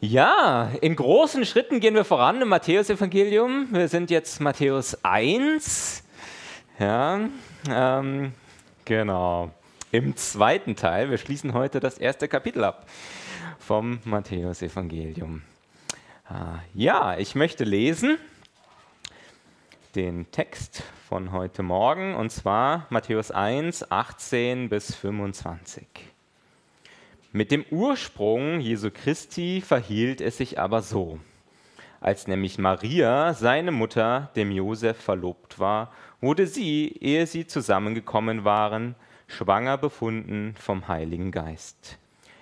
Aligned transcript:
Ja, 0.00 0.70
in 0.80 0.94
großen 0.94 1.44
Schritten 1.44 1.80
gehen 1.80 1.96
wir 1.96 2.04
voran 2.04 2.40
im 2.40 2.50
Matthäusevangelium. 2.50 3.66
Wir 3.72 3.88
sind 3.88 4.10
jetzt 4.10 4.40
Matthäus 4.40 4.96
1. 5.02 6.04
Ja, 6.78 7.28
ähm, 7.68 8.32
genau. 8.84 9.50
Im 9.90 10.16
zweiten 10.16 10.76
Teil. 10.76 11.10
Wir 11.10 11.18
schließen 11.18 11.52
heute 11.52 11.80
das 11.80 11.98
erste 11.98 12.28
Kapitel 12.28 12.62
ab 12.62 12.86
vom 13.58 13.98
Matthäusevangelium. 14.04 15.42
Ah, 16.28 16.60
ja, 16.74 17.18
ich 17.18 17.34
möchte 17.34 17.64
lesen 17.64 18.18
den 19.96 20.30
Text 20.30 20.84
von 21.08 21.32
heute 21.32 21.64
Morgen 21.64 22.14
und 22.14 22.30
zwar 22.30 22.86
Matthäus 22.90 23.32
1, 23.32 23.90
18 23.90 24.68
bis 24.68 24.94
25. 24.94 25.84
Mit 27.30 27.50
dem 27.50 27.66
Ursprung 27.70 28.58
Jesu 28.58 28.90
Christi 28.90 29.60
verhielt 29.60 30.22
es 30.22 30.38
sich 30.38 30.58
aber 30.58 30.80
so. 30.80 31.18
Als 32.00 32.26
nämlich 32.26 32.56
Maria, 32.56 33.34
seine 33.34 33.70
Mutter, 33.70 34.30
dem 34.34 34.50
Josef 34.50 34.96
verlobt 34.96 35.58
war, 35.58 35.92
wurde 36.22 36.46
sie, 36.46 36.96
ehe 37.00 37.26
sie 37.26 37.46
zusammengekommen 37.46 38.46
waren, 38.46 38.94
schwanger 39.26 39.76
befunden 39.76 40.54
vom 40.58 40.88
Heiligen 40.88 41.30
Geist. 41.30 41.98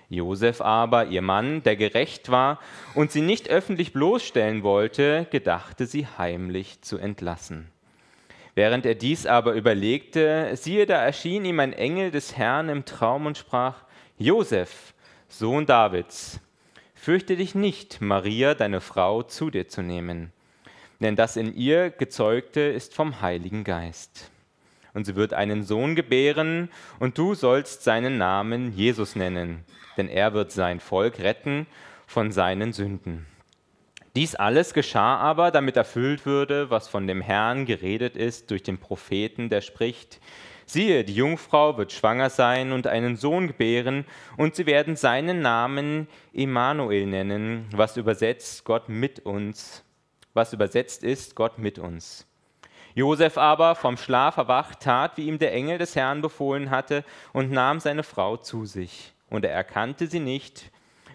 Josef 0.07 0.61
aber, 0.61 1.07
ihr 1.07 1.21
Mann, 1.21 1.63
der 1.63 1.75
gerecht 1.75 2.31
war 2.31 2.57
und 2.95 3.11
sie 3.11 3.19
nicht 3.19 3.49
öffentlich 3.49 3.91
bloßstellen 3.91 4.63
wollte, 4.63 5.27
gedachte 5.31 5.85
sie 5.85 6.07
heimlich 6.17 6.81
zu 6.81 6.97
entlassen. 6.97 7.67
Während 8.55 8.85
er 8.85 8.95
dies 8.95 9.25
aber 9.25 9.51
überlegte, 9.51 10.55
siehe, 10.55 10.85
da 10.85 11.03
erschien 11.03 11.43
ihm 11.43 11.59
ein 11.59 11.73
Engel 11.73 12.09
des 12.09 12.37
Herrn 12.37 12.69
im 12.69 12.85
Traum 12.85 13.25
und 13.25 13.37
sprach, 13.37 13.83
Josef, 14.19 14.95
Sohn 15.27 15.67
Davids, 15.67 16.39
fürchte 16.95 17.35
dich 17.35 17.53
nicht, 17.53 18.01
Maria, 18.01 18.55
deine 18.55 18.81
Frau, 18.81 19.21
zu 19.21 19.51
dir 19.51 19.67
zu 19.67 19.83
nehmen, 19.83 20.33
denn 20.99 21.15
das 21.15 21.37
in 21.37 21.55
ihr 21.55 21.91
gezeugte 21.91 22.61
ist 22.61 22.95
vom 22.95 23.21
Heiligen 23.21 23.63
Geist. 23.63 24.31
Und 24.95 25.05
sie 25.05 25.15
wird 25.15 25.35
einen 25.35 25.61
Sohn 25.61 25.93
gebären, 25.93 26.69
und 26.99 27.19
du 27.19 27.35
sollst 27.35 27.83
seinen 27.83 28.17
Namen 28.17 28.75
Jesus 28.75 29.15
nennen, 29.15 29.63
denn 29.97 30.07
er 30.07 30.33
wird 30.33 30.51
sein 30.51 30.79
Volk 30.79 31.19
retten 31.19 31.67
von 32.07 32.31
seinen 32.31 32.73
Sünden. 32.73 33.27
Dies 34.15 34.33
alles 34.33 34.73
geschah 34.73 35.17
aber, 35.17 35.51
damit 35.51 35.77
erfüllt 35.77 36.25
würde, 36.25 36.71
was 36.71 36.87
von 36.87 37.05
dem 37.05 37.21
Herrn 37.21 37.67
geredet 37.67 38.17
ist 38.17 38.49
durch 38.49 38.63
den 38.63 38.79
Propheten, 38.79 39.49
der 39.49 39.61
spricht, 39.61 40.19
Siehe, 40.69 41.05
die 41.05 41.15
Jungfrau 41.15 41.77
wird 41.77 41.93
schwanger 41.93 42.29
sein 42.29 42.73
und 42.73 42.87
einen 42.87 43.15
Sohn 43.15 43.47
gebären, 43.47 44.03
und 44.35 44.53
sie 44.55 44.65
werden 44.65 44.97
seinen 44.97 45.41
Namen 45.41 46.09
Immanuel 46.33 47.05
nennen, 47.05 47.67
was 47.71 47.95
übersetzt 47.95 48.65
Gott 48.65 48.89
mit 48.89 49.21
uns, 49.21 49.85
was 50.33 50.51
übersetzt 50.51 51.05
ist 51.05 51.35
Gott 51.35 51.57
mit 51.57 51.79
uns. 51.79 52.27
Josef 52.95 53.37
aber, 53.37 53.75
vom 53.75 53.95
Schlaf 53.95 54.35
erwacht, 54.35 54.81
tat, 54.81 55.15
wie 55.15 55.27
ihm 55.27 55.39
der 55.39 55.53
Engel 55.53 55.77
des 55.77 55.95
Herrn 55.95 56.21
befohlen 56.21 56.69
hatte, 56.69 57.05
und 57.31 57.49
nahm 57.49 57.79
seine 57.79 58.03
Frau 58.03 58.35
zu 58.35 58.65
sich. 58.65 59.13
Und 59.29 59.45
er 59.45 59.51
erkannte 59.51 60.07
sie 60.07 60.19
nicht, 60.19 60.69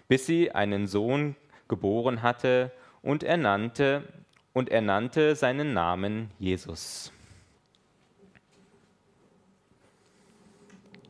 bis 0.07 0.25
sie 0.25 0.51
einen 0.51 0.87
Sohn 0.87 1.35
geboren 1.67 2.23
hatte, 2.23 2.71
und 3.03 3.21
er 3.21 3.37
nannte, 3.37 4.01
und 4.51 4.69
er 4.69 4.81
nannte 4.81 5.35
seinen 5.35 5.73
Namen 5.73 6.31
Jesus. 6.39 7.11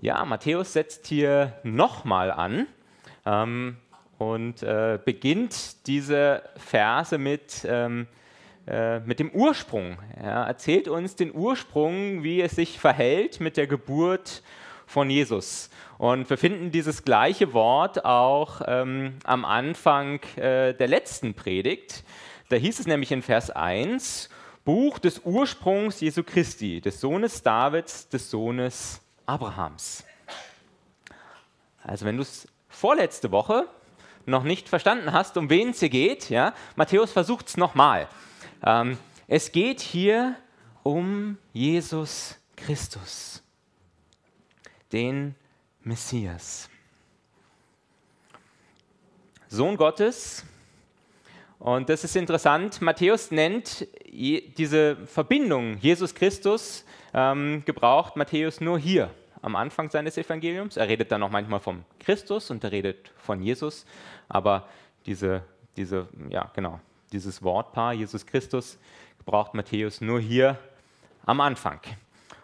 Ja, 0.03 0.25
Matthäus 0.25 0.73
setzt 0.73 1.07
hier 1.07 1.53
nochmal 1.63 2.29
an 2.29 2.67
ähm, 3.25 3.77
und 4.17 4.61
äh, 4.61 4.99
beginnt 5.03 5.87
diese 5.87 6.43
Verse 6.57 7.17
mit, 7.17 7.65
ähm, 7.65 8.07
äh, 8.67 8.99
mit 8.99 9.21
dem 9.21 9.29
Ursprung. 9.31 9.97
Er 10.17 10.41
erzählt 10.41 10.89
uns 10.89 11.15
den 11.15 11.33
Ursprung, 11.33 12.21
wie 12.21 12.41
es 12.41 12.51
sich 12.51 12.79
verhält 12.79 13.39
mit 13.39 13.55
der 13.55 13.65
Geburt 13.65 14.43
von 14.87 15.09
Jesus. 15.09 15.69
Und 15.97 16.29
wir 16.29 16.37
finden 16.37 16.69
dieses 16.69 17.05
gleiche 17.05 17.53
Wort 17.53 18.03
auch 18.03 18.61
ähm, 18.67 19.13
am 19.23 19.45
Anfang 19.45 20.19
äh, 20.35 20.73
der 20.73 20.89
letzten 20.89 21.33
Predigt. 21.33 22.03
Da 22.49 22.57
hieß 22.57 22.77
es 22.81 22.87
nämlich 22.87 23.13
in 23.13 23.21
Vers 23.21 23.51
1, 23.51 24.29
Buch 24.65 24.99
des 24.99 25.21
Ursprungs 25.23 26.01
Jesu 26.01 26.23
Christi, 26.23 26.81
des 26.81 26.99
Sohnes 26.99 27.41
Davids, 27.41 28.09
des 28.09 28.29
Sohnes 28.29 28.99
Abrahams. 29.25 30.03
Also 31.83 32.05
wenn 32.05 32.17
du 32.17 32.23
es 32.23 32.47
vorletzte 32.69 33.31
Woche 33.31 33.67
noch 34.25 34.43
nicht 34.43 34.69
verstanden 34.69 35.11
hast, 35.11 35.37
um 35.37 35.49
wen 35.49 35.71
es 35.71 35.79
hier 35.79 35.89
geht, 35.89 36.29
ja, 36.29 36.53
Matthäus 36.75 37.11
versucht 37.11 37.47
es 37.47 37.57
nochmal. 37.57 38.07
Ähm, 38.65 38.97
es 39.27 39.51
geht 39.51 39.81
hier 39.81 40.35
um 40.83 41.37
Jesus 41.51 42.37
Christus, 42.55 43.43
den 44.91 45.35
Messias. 45.81 46.69
Sohn 49.47 49.77
Gottes. 49.77 50.45
Und 51.59 51.87
das 51.87 52.03
ist 52.03 52.15
interessant. 52.15 52.81
Matthäus 52.81 53.31
nennt 53.31 53.87
diese 54.13 54.95
Verbindung 55.07 55.77
Jesus 55.79 56.13
Christus, 56.13 56.85
ähm, 57.13 57.63
gebraucht 57.65 58.15
Matthäus 58.15 58.61
nur 58.61 58.77
hier 58.77 59.09
am 59.41 59.55
Anfang 59.55 59.89
seines 59.89 60.17
Evangeliums. 60.17 60.77
Er 60.77 60.87
redet 60.87 61.11
dann 61.11 61.21
noch 61.21 61.29
manchmal 61.29 61.59
vom 61.59 61.83
Christus 61.99 62.49
und 62.49 62.63
er 62.63 62.71
redet 62.71 63.11
von 63.17 63.41
Jesus, 63.41 63.85
aber 64.29 64.67
diese, 65.05 65.43
diese, 65.75 66.07
ja, 66.29 66.49
genau, 66.53 66.79
dieses 67.11 67.43
Wortpaar 67.43 67.93
Jesus 67.93 68.25
Christus 68.25 68.77
braucht 69.25 69.53
Matthäus 69.53 70.01
nur 70.01 70.19
hier 70.19 70.57
am 71.25 71.41
Anfang. 71.41 71.79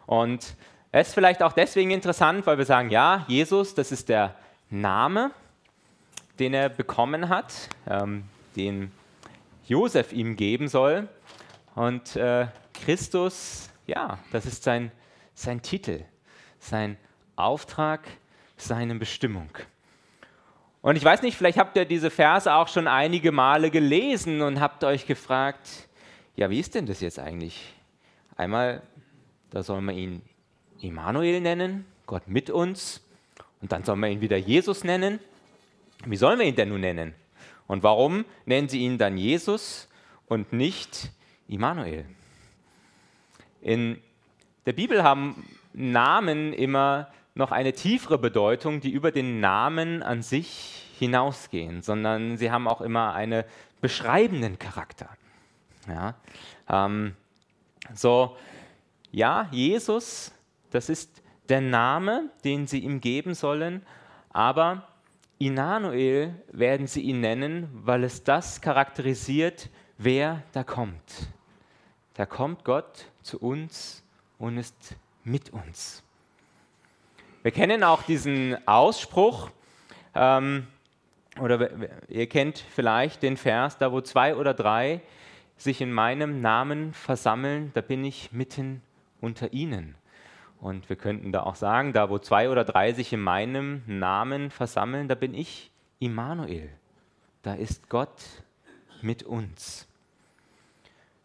Und 0.05 0.55
es 0.91 1.09
ist 1.09 1.13
vielleicht 1.13 1.43
auch 1.43 1.53
deswegen 1.53 1.91
interessant, 1.91 2.47
weil 2.47 2.57
wir 2.57 2.65
sagen, 2.65 2.89
ja, 2.89 3.25
Jesus, 3.27 3.75
das 3.75 3.91
ist 3.91 4.09
der 4.09 4.35
Name, 4.69 5.31
den 6.39 6.53
er 6.53 6.69
bekommen 6.69 7.29
hat, 7.29 7.53
ähm, 7.87 8.23
den 8.55 8.91
Josef 9.65 10.13
ihm 10.13 10.35
geben 10.35 10.67
soll. 10.67 11.07
Und 11.79 12.17
äh, 12.17 12.47
Christus, 12.73 13.69
ja, 13.87 14.19
das 14.33 14.45
ist 14.45 14.63
sein, 14.63 14.91
sein 15.33 15.61
Titel 15.61 16.03
sein 16.59 16.97
Auftrag, 17.37 18.01
seine 18.57 18.95
Bestimmung. 18.95 19.49
Und 20.81 20.97
ich 20.97 21.05
weiß 21.05 21.21
nicht, 21.21 21.37
vielleicht 21.37 21.57
habt 21.57 21.77
ihr 21.77 21.85
diese 21.85 22.09
Verse 22.09 22.53
auch 22.53 22.67
schon 22.67 22.89
einige 22.89 23.31
Male 23.31 23.71
gelesen 23.71 24.41
und 24.41 24.59
habt 24.59 24.83
euch 24.83 25.07
gefragt, 25.07 25.87
ja, 26.35 26.49
wie 26.49 26.59
ist 26.59 26.75
denn 26.75 26.85
das 26.85 26.99
jetzt 26.99 27.17
eigentlich? 27.17 27.73
Einmal, 28.35 28.81
da 29.49 29.63
soll 29.63 29.79
man 29.79 29.95
ihn 29.95 30.21
Immanuel 30.81 31.39
nennen, 31.39 31.85
Gott 32.07 32.27
mit 32.27 32.49
uns, 32.49 33.07
und 33.61 33.71
dann 33.71 33.85
soll 33.85 33.95
man 33.95 34.11
ihn 34.11 34.19
wieder 34.19 34.35
Jesus 34.35 34.83
nennen. 34.83 35.21
Wie 36.03 36.17
sollen 36.17 36.39
wir 36.39 36.45
ihn 36.45 36.57
denn 36.57 36.67
nun 36.67 36.81
nennen? 36.81 37.15
Und 37.67 37.83
warum 37.83 38.25
nennen 38.43 38.67
sie 38.67 38.79
ihn 38.79 38.97
dann 38.97 39.17
Jesus 39.17 39.87
und 40.27 40.51
nicht 40.51 41.13
Immanuel? 41.49 42.05
In 43.61 44.01
der 44.65 44.73
Bibel 44.73 45.03
haben 45.03 45.45
Namen 45.73 46.53
immer 46.53 47.09
noch 47.35 47.51
eine 47.51 47.73
tiefere 47.73 48.17
Bedeutung, 48.17 48.81
die 48.81 48.91
über 48.91 49.11
den 49.11 49.39
Namen 49.39 50.03
an 50.03 50.21
sich 50.21 50.85
hinausgehen, 50.97 51.81
sondern 51.81 52.37
sie 52.37 52.51
haben 52.51 52.67
auch 52.67 52.81
immer 52.81 53.13
einen 53.13 53.43
beschreibenden 53.81 54.59
Charakter. 54.59 55.09
Ja, 55.87 56.15
ähm, 56.69 57.15
so, 57.93 58.37
ja, 59.11 59.47
Jesus, 59.51 60.31
das 60.69 60.89
ist 60.89 61.23
der 61.47 61.61
Name, 61.61 62.29
den 62.43 62.67
sie 62.67 62.79
ihm 62.79 63.01
geben 63.01 63.33
sollen, 63.33 63.83
aber 64.31 64.87
Immanuel 65.39 66.35
werden 66.51 66.85
sie 66.85 67.01
ihn 67.01 67.21
nennen, 67.21 67.69
weil 67.73 68.03
es 68.03 68.23
das 68.23 68.61
charakterisiert, 68.61 69.69
wer 69.97 70.43
da 70.51 70.63
kommt. 70.63 71.29
Da 72.19 72.25
kommt 72.25 72.65
Gott 72.65 73.05
zu 73.21 73.39
uns 73.39 74.03
und 74.39 74.57
ist 74.57 74.97
mit 75.23 75.51
uns. 75.51 76.03
Wir 77.43 77.51
kennen 77.51 77.81
auch 77.81 78.03
diesen 78.03 78.57
Ausspruch, 78.67 79.49
ähm, 80.15 80.67
oder 81.39 81.69
ihr 82.09 82.27
kennt 82.27 82.57
vielleicht 82.57 83.23
den 83.23 83.37
Vers, 83.37 83.77
da 83.77 83.93
wo 83.93 84.01
zwei 84.01 84.35
oder 84.35 84.53
drei 84.53 84.99
sich 85.55 85.79
in 85.79 85.93
meinem 85.93 86.41
Namen 86.41 86.91
versammeln, 86.91 87.71
da 87.73 87.79
bin 87.79 88.03
ich 88.03 88.33
mitten 88.33 88.81
unter 89.21 89.53
ihnen. 89.53 89.95
Und 90.59 90.89
wir 90.89 90.97
könnten 90.97 91.31
da 91.31 91.43
auch 91.43 91.55
sagen, 91.55 91.93
da 91.93 92.09
wo 92.09 92.19
zwei 92.19 92.49
oder 92.49 92.65
drei 92.65 92.91
sich 92.91 93.13
in 93.13 93.21
meinem 93.21 93.81
Namen 93.87 94.51
versammeln, 94.51 95.07
da 95.07 95.15
bin 95.15 95.33
ich 95.33 95.71
Immanuel. 95.99 96.69
Da 97.43 97.53
ist 97.53 97.87
Gott 97.87 98.43
mit 99.01 99.23
uns. 99.23 99.88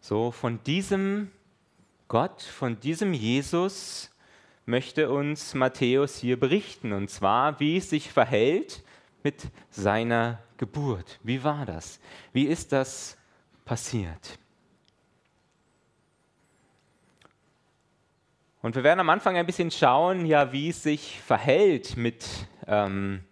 So 0.07 0.29
von 0.29 0.61
diesem 0.61 1.31
Gott, 2.09 2.43
von 2.43 2.79
diesem 2.79 3.11
Jesus 3.11 4.11
möchte 4.67 5.09
uns 5.09 5.55
Matthäus 5.55 6.19
hier 6.19 6.39
berichten. 6.39 6.93
Und 6.93 7.09
zwar, 7.09 7.59
wie 7.59 7.77
es 7.77 7.89
sich 7.89 8.11
verhält 8.11 8.83
mit 9.23 9.47
seiner 9.71 10.37
Geburt? 10.57 11.19
Wie 11.23 11.43
war 11.43 11.65
das? 11.65 11.99
Wie 12.33 12.43
ist 12.43 12.71
das 12.71 13.17
passiert? 13.65 14.37
Und 18.61 18.75
wir 18.75 18.83
werden 18.83 18.99
am 18.99 19.09
Anfang 19.09 19.35
ein 19.37 19.47
bisschen 19.47 19.71
schauen, 19.71 20.27
ja, 20.27 20.51
wie 20.51 20.69
es 20.69 20.83
sich 20.83 21.19
verhält 21.19 21.97
mit, 21.97 22.27
ähm, 22.67 23.23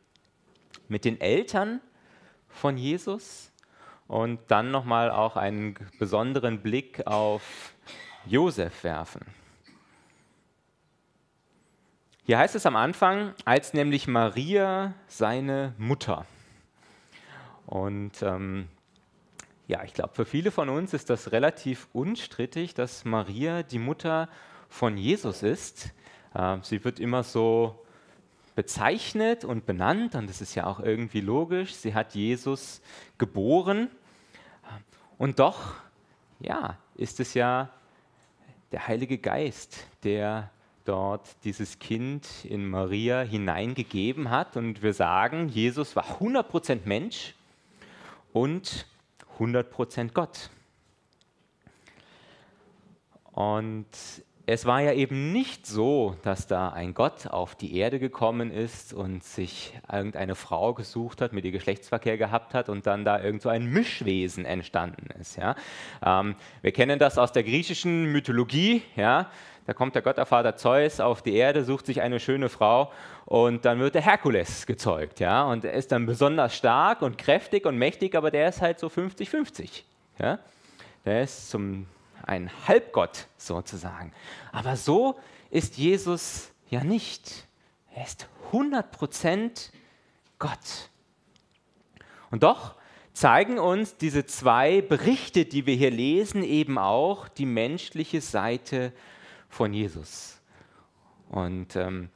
mit 0.87 1.05
den 1.05 1.21
Eltern 1.21 1.81
von 2.49 2.79
Jesus 2.79 3.52
und 4.13 4.39
dann 4.49 4.69
nochmal 4.69 5.09
auch 5.09 5.37
einen 5.37 5.73
besonderen 5.97 6.61
Blick 6.61 7.07
auf 7.07 7.73
Josef 8.27 8.83
werfen. 8.83 9.25
Hier 12.23 12.37
heißt 12.37 12.53
es 12.53 12.67
am 12.67 12.75
Anfang, 12.75 13.33
als 13.43 13.73
nämlich 13.73 14.07
Maria 14.07 14.93
seine 15.07 15.73
Mutter. 15.79 16.27
Und 17.65 18.21
ähm, 18.21 18.67
ja, 19.65 19.83
ich 19.83 19.95
glaube, 19.95 20.13
für 20.13 20.25
viele 20.25 20.51
von 20.51 20.69
uns 20.69 20.93
ist 20.93 21.09
das 21.09 21.31
relativ 21.31 21.87
unstrittig, 21.91 22.75
dass 22.75 23.05
Maria 23.05 23.63
die 23.63 23.79
Mutter 23.79 24.29
von 24.69 24.95
Jesus 24.95 25.41
ist. 25.41 25.91
Äh, 26.35 26.57
sie 26.61 26.85
wird 26.85 26.99
immer 26.99 27.23
so 27.23 27.83
bezeichnet 28.53 29.43
und 29.43 29.65
benannt 29.65 30.13
und 30.13 30.29
das 30.29 30.39
ist 30.39 30.53
ja 30.53 30.67
auch 30.67 30.79
irgendwie 30.79 31.21
logisch. 31.21 31.73
Sie 31.73 31.95
hat 31.95 32.13
Jesus 32.13 32.79
geboren 33.17 33.89
und 35.23 35.39
doch, 35.39 35.75
ja, 36.41 36.77
ist 36.95 37.21
es 37.21 37.33
ja 37.33 37.69
der 38.73 38.89
Heilige 38.89 39.17
Geist, 39.17 39.87
der 40.03 40.51
dort 40.83 41.41
dieses 41.45 41.79
Kind 41.79 42.27
in 42.43 42.69
Maria 42.69 43.21
hineingegeben 43.21 44.29
hat. 44.29 44.57
Und 44.57 44.83
wir 44.83 44.93
sagen, 44.93 45.47
Jesus 45.47 45.95
war 45.95 46.19
100% 46.19 46.81
Mensch 46.83 47.35
und 48.33 48.85
100% 49.39 50.11
Gott. 50.11 50.49
Und 53.31 53.87
es 54.45 54.65
war 54.65 54.81
ja 54.81 54.91
eben 54.91 55.31
nicht 55.31 55.65
so, 55.65 56.17
dass 56.21 56.47
da 56.47 56.69
ein 56.69 56.93
Gott 56.93 57.27
auf 57.27 57.55
die 57.55 57.77
Erde 57.77 57.97
gekommen 57.97 58.51
ist 58.51 58.93
und 58.93 59.23
sich 59.23 59.79
irgendeine 59.89 60.35
Frau 60.35 60.73
gesucht 60.73 61.21
hat, 61.21 61.31
mit 61.31 61.45
ihr 61.45 61.51
Geschlechtsverkehr 61.51 62.17
gehabt 62.17 62.53
hat 62.53 62.67
und 62.67 62.85
dann 62.85 63.05
da 63.05 63.21
irgend 63.21 63.41
so 63.41 63.47
ein 63.47 63.65
Mischwesen 63.65 64.43
entstanden 64.43 65.07
ist. 65.19 65.37
Ja? 65.37 65.55
Ähm, 66.05 66.35
wir 66.61 66.73
kennen 66.73 66.99
das 66.99 67.17
aus 67.17 67.31
der 67.31 67.43
griechischen 67.43 68.11
Mythologie. 68.11 68.81
Ja? 68.97 69.29
Da 69.65 69.71
kommt 69.71 69.95
der 69.95 70.01
Göttervater 70.01 70.57
Zeus 70.57 70.99
auf 70.99 71.21
die 71.21 71.35
Erde, 71.35 71.63
sucht 71.63 71.85
sich 71.85 72.01
eine 72.01 72.19
schöne 72.19 72.49
Frau 72.49 72.91
und 73.25 73.63
dann 73.63 73.79
wird 73.79 73.95
der 73.95 74.01
Herkules 74.01 74.65
gezeugt. 74.65 75.21
Ja? 75.21 75.43
Und 75.43 75.63
er 75.63 75.71
ist 75.71 75.93
dann 75.93 76.05
besonders 76.05 76.53
stark 76.53 77.01
und 77.01 77.17
kräftig 77.17 77.65
und 77.65 77.77
mächtig, 77.77 78.13
aber 78.13 78.29
der 78.29 78.49
ist 78.49 78.61
halt 78.61 78.77
so 78.77 78.87
50-50. 78.87 79.83
Ja? 80.19 80.39
Der 81.05 81.23
ist 81.23 81.49
zum 81.49 81.85
ein 82.23 82.49
Halbgott 82.67 83.27
sozusagen. 83.37 84.11
Aber 84.51 84.75
so 84.75 85.19
ist 85.49 85.77
Jesus 85.77 86.51
ja 86.69 86.83
nicht. 86.83 87.47
Er 87.93 88.05
ist 88.05 88.27
100% 88.51 89.69
Gott. 90.39 90.89
Und 92.31 92.43
doch 92.43 92.75
zeigen 93.13 93.59
uns 93.59 93.97
diese 93.97 94.25
zwei 94.25 94.81
Berichte, 94.81 95.45
die 95.45 95.65
wir 95.65 95.75
hier 95.75 95.91
lesen, 95.91 96.43
eben 96.43 96.77
auch 96.77 97.27
die 97.27 97.45
menschliche 97.45 98.21
Seite 98.21 98.91
von 99.49 99.73
Jesus. 99.73 100.41
Und 101.29 101.75
ähm, 101.75 102.09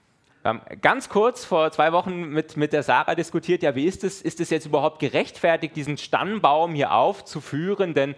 ganz 0.82 1.10
kurz 1.10 1.46
vor 1.46 1.72
zwei 1.72 1.92
Wochen 1.92 2.30
mit, 2.30 2.58
mit 2.58 2.74
der 2.74 2.84
Sarah 2.84 3.16
diskutiert, 3.16 3.64
ja, 3.64 3.76
wie 3.76 3.86
ist 3.86 4.04
es, 4.04 4.22
ist 4.22 4.40
es 4.40 4.50
jetzt 4.50 4.66
überhaupt 4.66 5.00
gerechtfertigt, 5.00 5.76
diesen 5.76 5.98
Stammbaum 5.98 6.74
hier 6.74 6.94
aufzuführen? 6.94 7.94
Denn 7.94 8.16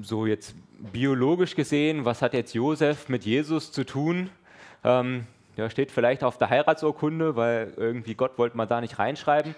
so 0.00 0.26
jetzt 0.26 0.54
biologisch 0.92 1.54
gesehen, 1.54 2.04
was 2.04 2.22
hat 2.22 2.34
jetzt 2.34 2.54
Josef 2.54 3.08
mit 3.08 3.24
Jesus 3.24 3.72
zu 3.72 3.84
tun? 3.84 4.30
Ähm, 4.84 5.26
ja, 5.56 5.70
steht 5.70 5.90
vielleicht 5.90 6.22
auf 6.22 6.36
der 6.36 6.50
Heiratsurkunde, 6.50 7.34
weil 7.34 7.72
irgendwie 7.76 8.14
Gott 8.14 8.36
wollte 8.36 8.56
man 8.56 8.68
da 8.68 8.80
nicht 8.80 8.98
reinschreiben. 8.98 9.54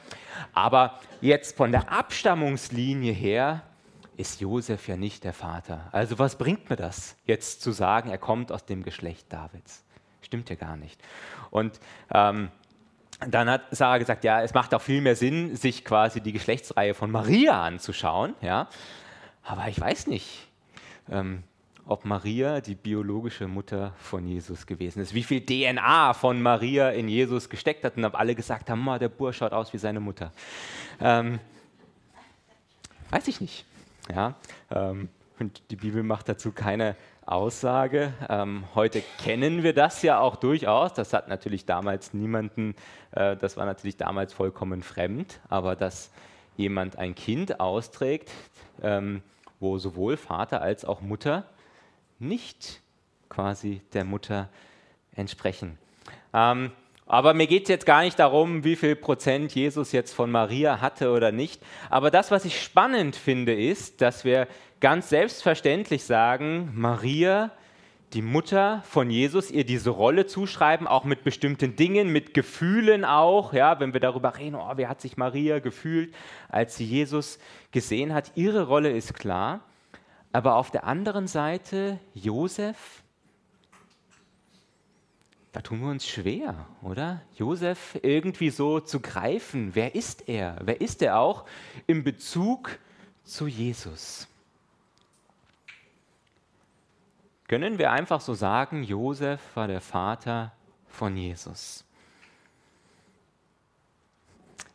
Aber 0.52 1.00
jetzt 1.20 1.56
von 1.56 1.72
der 1.72 1.92
Abstammungslinie 1.92 3.12
her 3.12 3.62
ist 4.16 4.40
Josef 4.40 4.86
ja 4.88 4.96
nicht 4.96 5.24
der 5.24 5.32
Vater. 5.32 5.88
Also 5.92 6.18
was 6.18 6.36
bringt 6.36 6.70
mir 6.70 6.76
das, 6.76 7.16
jetzt 7.24 7.62
zu 7.62 7.72
sagen, 7.72 8.10
er 8.10 8.18
kommt 8.18 8.52
aus 8.52 8.64
dem 8.64 8.82
Geschlecht 8.82 9.32
Davids? 9.32 9.84
Stimmt 10.22 10.50
ja 10.50 10.56
gar 10.56 10.76
nicht. 10.76 11.00
Und 11.50 11.80
ähm, 12.12 12.50
dann 13.26 13.50
hat 13.50 13.62
Sarah 13.70 13.98
gesagt, 13.98 14.22
ja, 14.22 14.42
es 14.42 14.54
macht 14.54 14.74
auch 14.74 14.82
viel 14.82 15.00
mehr 15.00 15.16
Sinn, 15.16 15.56
sich 15.56 15.84
quasi 15.84 16.20
die 16.20 16.32
Geschlechtsreihe 16.32 16.94
von 16.94 17.10
Maria 17.10 17.62
anzuschauen. 17.64 18.34
Ja? 18.40 18.68
Aber 19.48 19.66
ich 19.66 19.80
weiß 19.80 20.08
nicht, 20.08 20.46
ähm, 21.10 21.42
ob 21.86 22.04
Maria 22.04 22.60
die 22.60 22.74
biologische 22.74 23.48
Mutter 23.48 23.94
von 23.96 24.26
Jesus 24.26 24.66
gewesen 24.66 25.00
ist. 25.00 25.14
Wie 25.14 25.22
viel 25.22 25.40
DNA 25.40 26.12
von 26.12 26.42
Maria 26.42 26.90
in 26.90 27.08
Jesus 27.08 27.48
gesteckt 27.48 27.82
hat 27.82 27.96
und 27.96 28.04
ob 28.04 28.14
alle 28.14 28.34
gesagt 28.34 28.68
haben, 28.68 28.86
der 28.98 29.08
Bursch 29.08 29.38
schaut 29.38 29.52
aus 29.52 29.72
wie 29.72 29.78
seine 29.78 30.00
Mutter. 30.00 30.32
Ähm, 31.00 31.40
weiß 33.08 33.26
ich 33.28 33.40
nicht. 33.40 33.64
Ja, 34.14 34.34
ähm, 34.70 35.08
und 35.38 35.62
die 35.70 35.76
Bibel 35.76 36.02
macht 36.02 36.28
dazu 36.28 36.52
keine 36.52 36.94
Aussage. 37.24 38.12
Ähm, 38.28 38.64
heute 38.74 39.02
kennen 39.24 39.62
wir 39.62 39.72
das 39.72 40.02
ja 40.02 40.20
auch 40.20 40.36
durchaus. 40.36 40.92
Das 40.92 41.14
hat 41.14 41.28
natürlich 41.28 41.64
damals 41.64 42.12
niemanden, 42.12 42.74
äh, 43.12 43.34
das 43.34 43.56
war 43.56 43.64
natürlich 43.64 43.96
damals 43.96 44.34
vollkommen 44.34 44.82
fremd, 44.82 45.40
aber 45.48 45.74
dass 45.74 46.10
jemand 46.58 46.96
ein 46.96 47.14
Kind 47.14 47.60
austrägt, 47.60 48.30
ähm, 48.82 49.22
wo 49.60 49.78
sowohl 49.78 50.16
Vater 50.16 50.60
als 50.62 50.84
auch 50.84 51.00
Mutter 51.00 51.44
nicht 52.18 52.80
quasi 53.28 53.80
der 53.92 54.04
Mutter 54.04 54.48
entsprechen. 55.14 55.78
Ähm, 56.32 56.72
aber 57.06 57.32
mir 57.32 57.46
geht 57.46 57.62
es 57.62 57.68
jetzt 57.70 57.86
gar 57.86 58.02
nicht 58.02 58.18
darum, 58.18 58.64
wie 58.64 58.76
viel 58.76 58.94
Prozent 58.94 59.54
Jesus 59.54 59.92
jetzt 59.92 60.12
von 60.12 60.30
Maria 60.30 60.82
hatte 60.82 61.10
oder 61.10 61.32
nicht. 61.32 61.62
Aber 61.88 62.10
das, 62.10 62.30
was 62.30 62.44
ich 62.44 62.62
spannend 62.62 63.16
finde, 63.16 63.54
ist, 63.54 64.02
dass 64.02 64.24
wir 64.24 64.46
ganz 64.80 65.08
selbstverständlich 65.08 66.04
sagen, 66.04 66.70
Maria 66.74 67.50
die 68.14 68.22
Mutter 68.22 68.82
von 68.86 69.10
Jesus 69.10 69.50
ihr 69.50 69.64
diese 69.64 69.90
Rolle 69.90 70.26
zuschreiben, 70.26 70.86
auch 70.86 71.04
mit 71.04 71.24
bestimmten 71.24 71.76
Dingen, 71.76 72.10
mit 72.10 72.32
Gefühlen 72.32 73.04
auch, 73.04 73.52
ja, 73.52 73.80
wenn 73.80 73.92
wir 73.92 74.00
darüber 74.00 74.36
reden, 74.36 74.54
oh, 74.56 74.76
wie 74.76 74.86
hat 74.86 75.00
sich 75.00 75.16
Maria 75.16 75.58
gefühlt, 75.58 76.14
als 76.48 76.76
sie 76.76 76.84
Jesus 76.84 77.38
gesehen 77.70 78.14
hat. 78.14 78.32
Ihre 78.34 78.66
Rolle 78.66 78.90
ist 78.90 79.14
klar, 79.14 79.60
aber 80.32 80.56
auf 80.56 80.70
der 80.70 80.84
anderen 80.84 81.26
Seite 81.26 81.98
Josef, 82.14 83.02
da 85.52 85.60
tun 85.60 85.80
wir 85.80 85.90
uns 85.90 86.06
schwer, 86.06 86.66
oder? 86.82 87.20
Josef 87.36 87.98
irgendwie 88.02 88.50
so 88.50 88.80
zu 88.80 89.00
greifen. 89.00 89.74
Wer 89.74 89.94
ist 89.94 90.28
er? 90.28 90.56
Wer 90.62 90.80
ist 90.80 91.02
er 91.02 91.18
auch 91.18 91.44
im 91.86 92.04
Bezug 92.04 92.78
zu 93.24 93.46
Jesus? 93.46 94.28
Können 97.48 97.78
wir 97.78 97.90
einfach 97.90 98.20
so 98.20 98.34
sagen, 98.34 98.84
Josef 98.84 99.40
war 99.54 99.66
der 99.66 99.80
Vater 99.80 100.52
von 100.86 101.16
Jesus. 101.16 101.84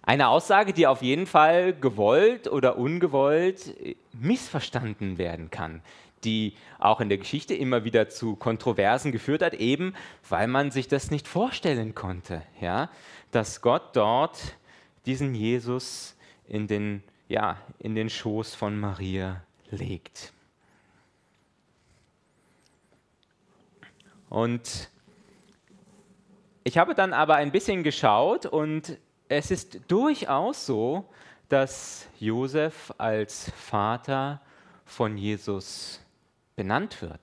Eine 0.02 0.28
Aussage, 0.28 0.74
die 0.74 0.86
auf 0.86 1.02
jeden 1.02 1.28
Fall 1.28 1.74
gewollt 1.74 2.50
oder 2.50 2.78
ungewollt 2.78 3.74
missverstanden 4.12 5.18
werden 5.18 5.50
kann, 5.50 5.82
die 6.26 6.56
auch 6.78 7.00
in 7.00 7.08
der 7.08 7.20
Geschichte 7.20 7.54
immer 7.54 7.86
wieder 7.86 8.10
zu 8.10 8.36
Kontroversen 8.36 9.14
geführt 9.14 9.42
hat, 9.42 9.54
eben 9.54 9.94
weil 10.28 10.48
man 10.48 10.72
sich 10.72 10.90
das 10.90 11.10
nicht 11.10 11.28
vorstellen 11.28 11.96
konnte, 11.96 12.42
ja, 12.60 12.90
dass 13.32 13.62
Gott 13.62 13.96
dort 13.96 14.58
diesen 15.06 15.36
Jesus 15.36 16.18
in 16.48 16.68
den, 16.68 17.04
ja, 17.30 17.58
in 17.80 17.96
den 17.96 18.10
Schoß 18.10 18.56
von 18.56 18.78
Maria 18.78 19.42
legt. 19.70 20.34
Und 24.34 24.90
ich 26.64 26.80
habe 26.80 26.96
dann 26.96 27.14
aber 27.14 27.36
ein 27.36 27.52
bisschen 27.52 27.84
geschaut 27.84 28.48
und 28.48 28.98
es 29.30 29.52
ist 29.52 29.82
durchaus 29.90 30.66
so, 30.66 31.06
dass 31.50 32.08
Josef 32.20 32.92
als 32.98 33.52
Vater 33.56 34.42
von 34.86 35.20
Jesus 35.20 36.02
benannt 36.56 37.04
wird. 37.04 37.20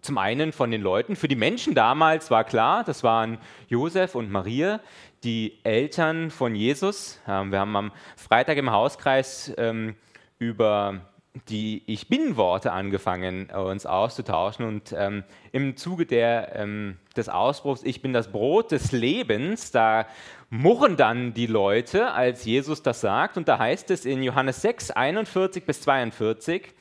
Zum 0.00 0.18
einen 0.18 0.50
von 0.50 0.72
den 0.72 0.82
Leuten, 0.82 1.14
für 1.14 1.28
die 1.28 1.36
Menschen 1.36 1.76
damals 1.76 2.32
war 2.32 2.42
klar, 2.42 2.82
das 2.82 3.04
waren 3.04 3.38
Josef 3.68 4.16
und 4.16 4.32
Maria, 4.32 4.80
die 5.22 5.56
Eltern 5.62 6.32
von 6.32 6.56
Jesus. 6.56 7.20
Ähm, 7.28 7.52
wir 7.52 7.60
haben 7.60 7.76
am 7.76 7.92
Freitag 8.16 8.58
im 8.58 8.72
Hauskreis 8.72 9.52
ähm, 9.56 9.94
über 10.40 11.00
die 11.48 11.82
Ich 11.86 12.08
Bin-Worte 12.08 12.72
angefangen, 12.72 13.50
uns 13.50 13.86
auszutauschen. 13.86 14.64
Und 14.64 14.92
ähm, 14.96 15.24
im 15.52 15.76
Zuge 15.76 16.06
der, 16.06 16.56
ähm, 16.56 16.96
des 17.16 17.28
Ausbruchs 17.28 17.82
Ich 17.84 18.02
bin 18.02 18.12
das 18.12 18.32
Brot 18.32 18.72
des 18.72 18.92
Lebens, 18.92 19.70
da 19.70 20.06
murren 20.48 20.96
dann 20.96 21.32
die 21.32 21.46
Leute, 21.46 22.10
als 22.12 22.44
Jesus 22.44 22.82
das 22.82 23.00
sagt. 23.00 23.36
Und 23.36 23.48
da 23.48 23.58
heißt 23.58 23.90
es 23.90 24.04
in 24.04 24.22
Johannes 24.22 24.60
6, 24.62 24.90
41 24.90 25.64
bis 25.64 25.82
42, 25.82 26.74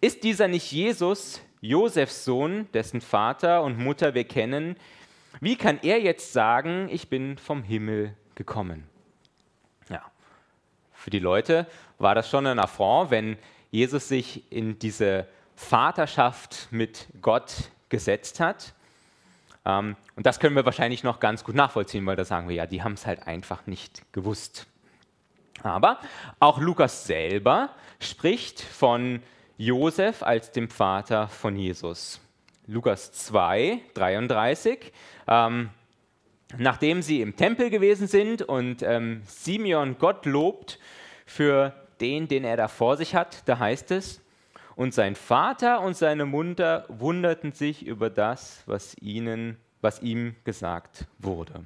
ist 0.00 0.22
dieser 0.22 0.46
nicht 0.46 0.70
Jesus, 0.70 1.42
Josefs 1.60 2.24
Sohn, 2.24 2.68
dessen 2.72 3.00
Vater 3.00 3.62
und 3.62 3.78
Mutter 3.78 4.14
wir 4.14 4.24
kennen? 4.24 4.76
Wie 5.40 5.56
kann 5.56 5.80
er 5.82 6.00
jetzt 6.00 6.32
sagen, 6.32 6.88
ich 6.90 7.08
bin 7.08 7.36
vom 7.36 7.64
Himmel 7.64 8.14
gekommen? 8.36 8.84
Ja, 9.90 10.02
für 10.92 11.10
die 11.10 11.18
Leute 11.18 11.66
war 11.98 12.14
das 12.14 12.30
schon 12.30 12.46
ein 12.46 12.60
Affront, 12.60 13.10
wenn 13.10 13.36
Jesus 13.70 14.08
sich 14.08 14.50
in 14.50 14.78
diese 14.78 15.26
Vaterschaft 15.54 16.68
mit 16.70 17.06
Gott 17.20 17.70
gesetzt 17.88 18.40
hat. 18.40 18.74
Ähm, 19.64 19.96
und 20.16 20.26
das 20.26 20.40
können 20.40 20.56
wir 20.56 20.64
wahrscheinlich 20.64 21.02
noch 21.02 21.20
ganz 21.20 21.44
gut 21.44 21.54
nachvollziehen, 21.54 22.06
weil 22.06 22.16
da 22.16 22.24
sagen 22.24 22.48
wir 22.48 22.54
ja, 22.56 22.66
die 22.66 22.82
haben 22.82 22.94
es 22.94 23.06
halt 23.06 23.26
einfach 23.26 23.66
nicht 23.66 24.02
gewusst. 24.12 24.66
Aber 25.62 25.98
auch 26.38 26.58
Lukas 26.58 27.04
selber 27.04 27.70
spricht 28.00 28.60
von 28.60 29.22
Josef 29.56 30.22
als 30.22 30.52
dem 30.52 30.68
Vater 30.70 31.28
von 31.28 31.56
Jesus. 31.56 32.20
Lukas 32.66 33.12
2, 33.12 33.80
33. 33.94 34.92
Ähm, 35.26 35.70
nachdem 36.56 37.02
sie 37.02 37.20
im 37.20 37.36
Tempel 37.36 37.70
gewesen 37.70 38.06
sind 38.06 38.42
und 38.42 38.82
ähm, 38.82 39.22
Simeon 39.26 39.98
Gott 39.98 40.24
lobt 40.24 40.78
für 41.26 41.74
den, 42.00 42.28
den 42.28 42.44
er 42.44 42.56
da 42.56 42.68
vor 42.68 42.96
sich 42.96 43.14
hat, 43.14 43.48
da 43.48 43.58
heißt 43.58 43.90
es, 43.90 44.20
und 44.76 44.94
sein 44.94 45.16
Vater 45.16 45.80
und 45.80 45.96
seine 45.96 46.24
Mutter 46.24 46.84
wunderten 46.88 47.50
sich 47.50 47.84
über 47.84 48.10
das, 48.10 48.62
was, 48.66 48.96
ihnen, 49.00 49.56
was 49.80 50.00
ihm 50.02 50.36
gesagt 50.44 51.06
wurde. 51.18 51.64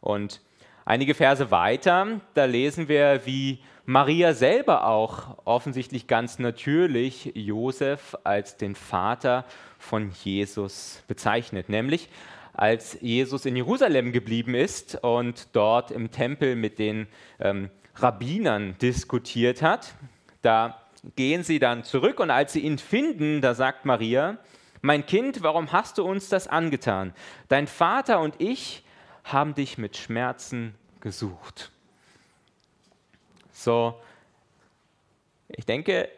Und 0.00 0.40
einige 0.84 1.14
Verse 1.14 1.52
weiter, 1.52 2.20
da 2.34 2.44
lesen 2.46 2.88
wir, 2.88 3.20
wie 3.26 3.60
Maria 3.84 4.32
selber 4.32 4.86
auch 4.86 5.38
offensichtlich 5.44 6.08
ganz 6.08 6.40
natürlich 6.40 7.32
Josef 7.34 8.16
als 8.24 8.56
den 8.56 8.74
Vater 8.74 9.44
von 9.78 10.10
Jesus 10.24 11.02
bezeichnet, 11.06 11.68
nämlich 11.68 12.08
als 12.52 12.98
Jesus 13.00 13.46
in 13.46 13.56
Jerusalem 13.56 14.12
geblieben 14.12 14.54
ist 14.54 15.02
und 15.02 15.48
dort 15.52 15.90
im 15.90 16.10
Tempel 16.10 16.54
mit 16.54 16.78
den 16.78 17.06
ähm, 17.40 17.70
Rabbinern 17.96 18.76
diskutiert 18.78 19.62
hat. 19.62 19.94
Da 20.42 20.80
gehen 21.16 21.44
sie 21.44 21.58
dann 21.58 21.84
zurück 21.84 22.20
und 22.20 22.30
als 22.30 22.52
sie 22.52 22.60
ihn 22.60 22.78
finden, 22.78 23.40
da 23.40 23.54
sagt 23.54 23.84
Maria, 23.84 24.38
mein 24.80 25.06
Kind, 25.06 25.42
warum 25.42 25.72
hast 25.72 25.98
du 25.98 26.04
uns 26.04 26.28
das 26.28 26.48
angetan? 26.48 27.14
Dein 27.48 27.66
Vater 27.66 28.20
und 28.20 28.34
ich 28.38 28.84
haben 29.24 29.54
dich 29.54 29.78
mit 29.78 29.96
Schmerzen 29.96 30.74
gesucht. 31.00 31.70
So, 33.52 34.00
ich 35.48 35.66
denke, 35.66 36.08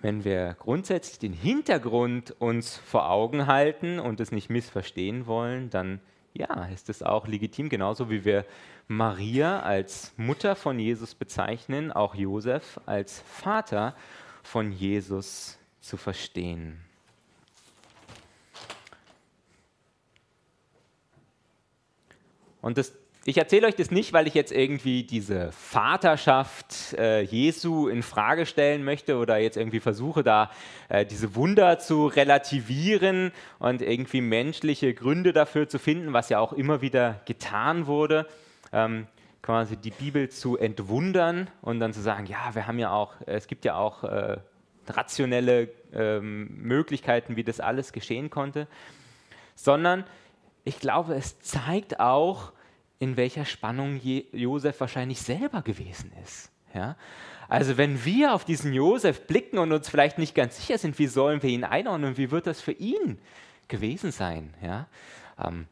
wenn 0.00 0.24
wir 0.24 0.56
grundsätzlich 0.58 1.20
den 1.20 1.32
Hintergrund 1.32 2.34
uns 2.40 2.76
vor 2.76 3.08
Augen 3.08 3.46
halten 3.46 4.00
und 4.00 4.18
es 4.18 4.32
nicht 4.32 4.50
missverstehen 4.50 5.26
wollen, 5.26 5.70
dann 5.70 6.00
ja, 6.34 6.66
ist 6.66 6.88
es 6.88 7.02
auch 7.02 7.26
legitim, 7.26 7.68
genauso 7.68 8.10
wie 8.10 8.24
wir 8.24 8.44
Maria 8.88 9.60
als 9.60 10.12
Mutter 10.16 10.56
von 10.56 10.78
Jesus 10.78 11.14
bezeichnen, 11.14 11.92
auch 11.92 12.14
Josef 12.14 12.80
als 12.86 13.20
Vater 13.20 13.94
von 14.42 14.72
Jesus 14.72 15.58
zu 15.80 15.96
verstehen. 15.96 16.80
Und 22.60 22.78
das 22.78 22.92
ich 23.24 23.38
erzähle 23.38 23.68
euch 23.68 23.76
das 23.76 23.92
nicht, 23.92 24.12
weil 24.12 24.26
ich 24.26 24.34
jetzt 24.34 24.50
irgendwie 24.50 25.04
diese 25.04 25.52
Vaterschaft 25.52 26.94
äh, 26.94 27.22
Jesu 27.22 27.86
in 27.86 28.02
Frage 28.02 28.46
stellen 28.46 28.82
möchte 28.82 29.16
oder 29.16 29.38
jetzt 29.38 29.56
irgendwie 29.56 29.78
versuche, 29.78 30.24
da 30.24 30.50
äh, 30.88 31.06
diese 31.06 31.36
Wunder 31.36 31.78
zu 31.78 32.06
relativieren 32.06 33.30
und 33.60 33.80
irgendwie 33.80 34.20
menschliche 34.20 34.92
Gründe 34.92 35.32
dafür 35.32 35.68
zu 35.68 35.78
finden, 35.78 36.12
was 36.12 36.30
ja 36.30 36.40
auch 36.40 36.52
immer 36.52 36.80
wieder 36.80 37.20
getan 37.24 37.86
wurde, 37.86 38.26
ähm, 38.72 39.06
quasi 39.40 39.76
die 39.76 39.90
Bibel 39.90 40.28
zu 40.28 40.58
entwundern 40.58 41.48
und 41.60 41.78
dann 41.78 41.92
zu 41.92 42.00
sagen, 42.00 42.26
ja, 42.26 42.54
wir 42.54 42.66
haben 42.66 42.80
ja 42.80 42.90
auch, 42.90 43.14
es 43.26 43.46
gibt 43.46 43.64
ja 43.64 43.76
auch 43.76 44.02
äh, 44.02 44.38
rationelle 44.88 45.68
ähm, 45.92 46.48
Möglichkeiten, 46.60 47.36
wie 47.36 47.44
das 47.44 47.60
alles 47.60 47.92
geschehen 47.92 48.30
konnte, 48.30 48.66
sondern 49.54 50.04
ich 50.64 50.80
glaube, 50.80 51.14
es 51.14 51.40
zeigt 51.40 52.00
auch, 52.00 52.52
in 53.02 53.16
welcher 53.16 53.44
Spannung 53.44 54.00
Josef 54.30 54.78
wahrscheinlich 54.78 55.20
selber 55.20 55.62
gewesen 55.62 56.12
ist. 56.22 56.52
Ja? 56.72 56.94
Also 57.48 57.76
wenn 57.76 58.04
wir 58.04 58.32
auf 58.32 58.44
diesen 58.44 58.72
Josef 58.72 59.26
blicken 59.26 59.58
und 59.58 59.72
uns 59.72 59.88
vielleicht 59.88 60.18
nicht 60.18 60.36
ganz 60.36 60.56
sicher 60.56 60.78
sind, 60.78 61.00
wie 61.00 61.08
sollen 61.08 61.42
wir 61.42 61.50
ihn 61.50 61.64
einordnen, 61.64 62.16
wie 62.16 62.30
wird 62.30 62.46
das 62.46 62.60
für 62.60 62.70
ihn 62.70 63.18
gewesen 63.66 64.12
sein? 64.12 64.54
Ja? 64.62 64.86
Ähm, 65.44 65.66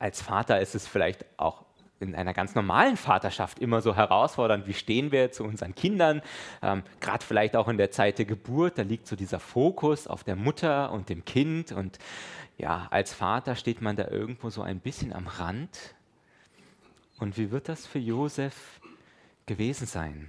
als 0.00 0.20
Vater 0.20 0.60
ist 0.60 0.74
es 0.74 0.88
vielleicht 0.88 1.24
auch 1.36 1.64
in 2.00 2.16
einer 2.16 2.34
ganz 2.34 2.56
normalen 2.56 2.96
Vaterschaft 2.96 3.60
immer 3.60 3.80
so 3.80 3.94
herausfordernd, 3.94 4.66
wie 4.66 4.74
stehen 4.74 5.12
wir 5.12 5.30
zu 5.30 5.44
unseren 5.44 5.76
Kindern, 5.76 6.22
ähm, 6.60 6.82
gerade 6.98 7.24
vielleicht 7.24 7.54
auch 7.54 7.68
in 7.68 7.78
der 7.78 7.92
Zeit 7.92 8.18
der 8.18 8.26
Geburt, 8.26 8.78
da 8.78 8.82
liegt 8.82 9.06
so 9.06 9.14
dieser 9.14 9.38
Fokus 9.38 10.08
auf 10.08 10.24
der 10.24 10.34
Mutter 10.34 10.90
und 10.90 11.08
dem 11.08 11.24
Kind 11.24 11.70
und 11.70 12.00
ja, 12.58 12.88
als 12.90 13.14
Vater 13.14 13.54
steht 13.54 13.80
man 13.80 13.94
da 13.94 14.08
irgendwo 14.08 14.50
so 14.50 14.62
ein 14.62 14.80
bisschen 14.80 15.12
am 15.12 15.28
Rand 15.28 15.94
und 17.18 17.36
wie 17.38 17.50
wird 17.50 17.68
das 17.68 17.86
für 17.86 17.98
Josef 17.98 18.80
gewesen 19.46 19.86
sein? 19.86 20.28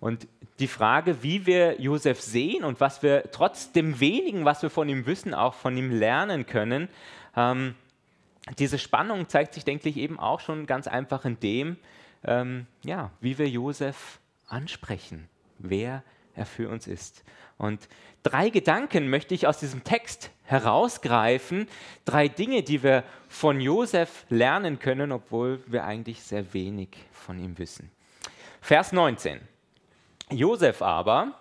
Und 0.00 0.28
die 0.58 0.68
Frage, 0.68 1.22
wie 1.22 1.46
wir 1.46 1.80
Josef 1.80 2.20
sehen 2.20 2.64
und 2.64 2.80
was 2.80 3.02
wir 3.02 3.30
trotz 3.30 3.72
dem 3.72 4.00
wenigen, 4.00 4.44
was 4.44 4.62
wir 4.62 4.70
von 4.70 4.88
ihm 4.88 5.06
wissen, 5.06 5.34
auch 5.34 5.54
von 5.54 5.76
ihm 5.76 5.90
lernen 5.90 6.46
können, 6.46 6.88
ähm, 7.34 7.74
diese 8.58 8.78
Spannung 8.78 9.28
zeigt 9.28 9.54
sich, 9.54 9.64
denke 9.64 9.88
ich, 9.88 9.96
eben 9.96 10.18
auch 10.18 10.40
schon 10.40 10.66
ganz 10.66 10.86
einfach 10.86 11.24
in 11.24 11.40
dem, 11.40 11.76
ähm, 12.24 12.66
ja, 12.84 13.10
wie 13.20 13.38
wir 13.38 13.48
Josef 13.48 14.20
ansprechen, 14.46 15.28
wer 15.58 16.02
er 16.34 16.46
für 16.46 16.68
uns 16.68 16.86
ist. 16.86 17.24
Und 17.58 17.88
drei 18.22 18.50
Gedanken 18.50 19.08
möchte 19.08 19.34
ich 19.34 19.46
aus 19.46 19.58
diesem 19.58 19.84
Text 19.84 20.30
herausgreifen, 20.44 21.68
drei 22.04 22.28
Dinge, 22.28 22.62
die 22.62 22.82
wir 22.82 23.04
von 23.28 23.60
Josef 23.60 24.26
lernen 24.28 24.78
können, 24.78 25.12
obwohl 25.12 25.62
wir 25.66 25.84
eigentlich 25.84 26.22
sehr 26.22 26.52
wenig 26.52 26.90
von 27.12 27.38
ihm 27.38 27.58
wissen. 27.58 27.90
Vers 28.60 28.92
19. 28.92 29.40
Josef 30.30 30.82
aber, 30.82 31.38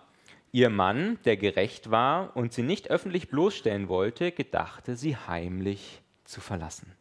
ihr 0.51 0.69
Mann, 0.69 1.19
der 1.25 1.37
gerecht 1.37 1.91
war 1.91 2.35
und 2.35 2.53
sie 2.53 2.63
nicht 2.63 2.89
öffentlich 2.89 3.29
bloßstellen 3.29 3.89
wollte, 3.89 4.31
gedachte 4.31 4.95
sie 4.95 5.17
heimlich 5.17 6.01
zu 6.23 6.39
verlassen. 6.39 6.91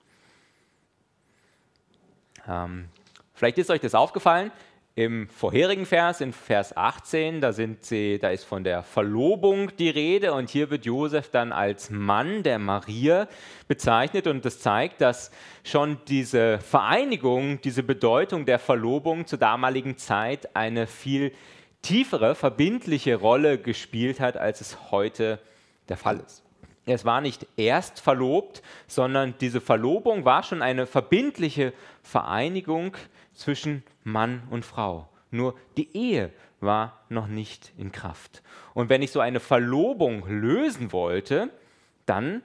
Ähm, 2.49 2.88
vielleicht 3.35 3.59
ist 3.59 3.71
euch 3.71 3.80
das 3.80 3.94
aufgefallen. 3.94 4.50
Im 4.97 5.29
vorherigen 5.29 5.87
Vers, 5.87 6.21
in 6.21 6.33
Vers 6.33 6.77
18, 6.77 7.41
da, 7.41 7.53
sind 7.53 7.85
sie, 7.85 8.21
da 8.21 8.31
ist 8.31 8.45
von 8.45 8.63
der 8.63 8.85
Verlobung 8.85 9.75
die 9.77 9.91
Rede 9.91 10.33
und 10.33 10.51
hier 10.51 10.71
wird 10.71 10.85
Josef 10.85 11.31
dann 11.31 11.51
als 11.51 11.91
Mann 11.91 12.45
der 12.45 12.61
Maria 12.61 13.27
bezeichnet 13.67 14.29
und 14.29 14.45
das 14.45 14.61
zeigt, 14.61 15.01
dass 15.01 15.33
schon 15.65 15.99
diese 16.07 16.61
Vereinigung, 16.61 17.61
diese 17.61 17.83
Bedeutung 17.83 18.47
der 18.47 18.61
Verlobung 18.61 19.27
zur 19.27 19.41
damaligen 19.41 19.97
Zeit 19.99 20.55
eine 20.55 20.87
viel 20.87 21.33
tiefere, 21.83 22.37
verbindliche 22.37 23.17
Rolle 23.17 23.59
gespielt 23.59 24.21
hat, 24.21 24.37
als 24.37 24.61
es 24.61 24.93
heute 24.93 25.41
der 25.89 25.97
Fall 25.97 26.21
ist. 26.25 26.45
Es 26.87 27.05
war 27.05 27.21
nicht 27.21 27.49
erst 27.57 27.99
verlobt, 27.99 28.63
sondern 28.87 29.35
diese 29.41 29.61
Verlobung 29.61 30.25
war 30.25 30.45
schon 30.45 30.63
eine 30.63 30.87
verbindliche 30.87 31.73
Vereinigung 32.03 32.95
zwischen 33.35 33.83
Mann 34.03 34.43
und 34.50 34.64
Frau. 34.64 35.09
Nur 35.31 35.55
die 35.76 35.97
Ehe 35.97 36.31
war 36.61 37.05
noch 37.09 37.26
nicht 37.26 37.73
in 37.76 37.93
Kraft. 37.93 38.43
Und 38.73 38.88
wenn 38.88 39.03
ich 39.03 39.11
so 39.11 39.21
eine 39.21 39.41
Verlobung 39.41 40.26
lösen 40.26 40.93
wollte, 40.93 41.50
dann 42.07 42.43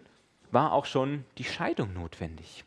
war 0.51 0.74
auch 0.74 0.86
schon 0.86 1.25
die 1.38 1.43
Scheidung 1.43 1.93
notwendig. 1.93 2.63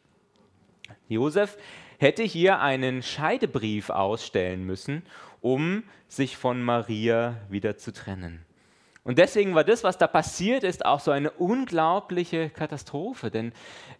Josef 1.09 1.59
hätte 1.99 2.23
hier 2.23 2.61
einen 2.61 3.03
Scheidebrief 3.03 3.91
ausstellen 3.91 4.65
müssen, 4.65 5.03
um 5.41 5.85
sich 6.09 6.37
von 6.37 6.63
Maria 6.63 7.37
wieder 7.49 7.77
zu 7.77 7.93
trennen. 7.93 8.45
Und 9.05 9.19
deswegen 9.19 9.55
war 9.55 9.65
das, 9.65 9.83
was 9.83 9.99
da 9.99 10.07
passiert 10.07 10.63
ist, 10.63 10.87
auch 10.87 11.01
so 11.01 11.11
eine 11.11 11.33
unglaubliche 11.33 12.51
Katastrophe, 12.51 13.31
denn 13.31 13.53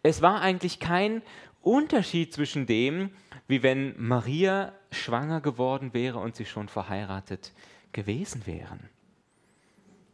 es 0.03 0.23
war 0.23 0.41
eigentlich 0.41 0.79
kein 0.79 1.23
Unterschied 1.61 2.33
zwischen 2.33 2.67
dem, 2.67 3.11
wie 3.49 3.63
wenn 3.63 3.95
Maria 3.99 4.73
schwanger 4.91 5.41
geworden 5.41 5.93
wäre 5.95 6.19
und 6.19 6.37
sie 6.37 6.47
schon 6.47 6.69
verheiratet 6.69 7.53
gewesen 7.93 8.47
wären. 8.47 8.89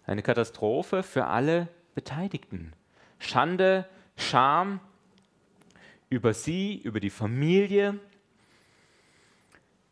Eine 0.07 0.23
Katastrophe 0.23 1.03
für 1.03 1.27
alle 1.27 1.69
Beteiligten. 1.95 2.73
Schande, 3.19 3.87
Scham 4.17 4.81
über 6.11 6.35
sie, 6.35 6.77
über 6.77 7.01
die 7.01 7.11
Familie. 7.11 7.99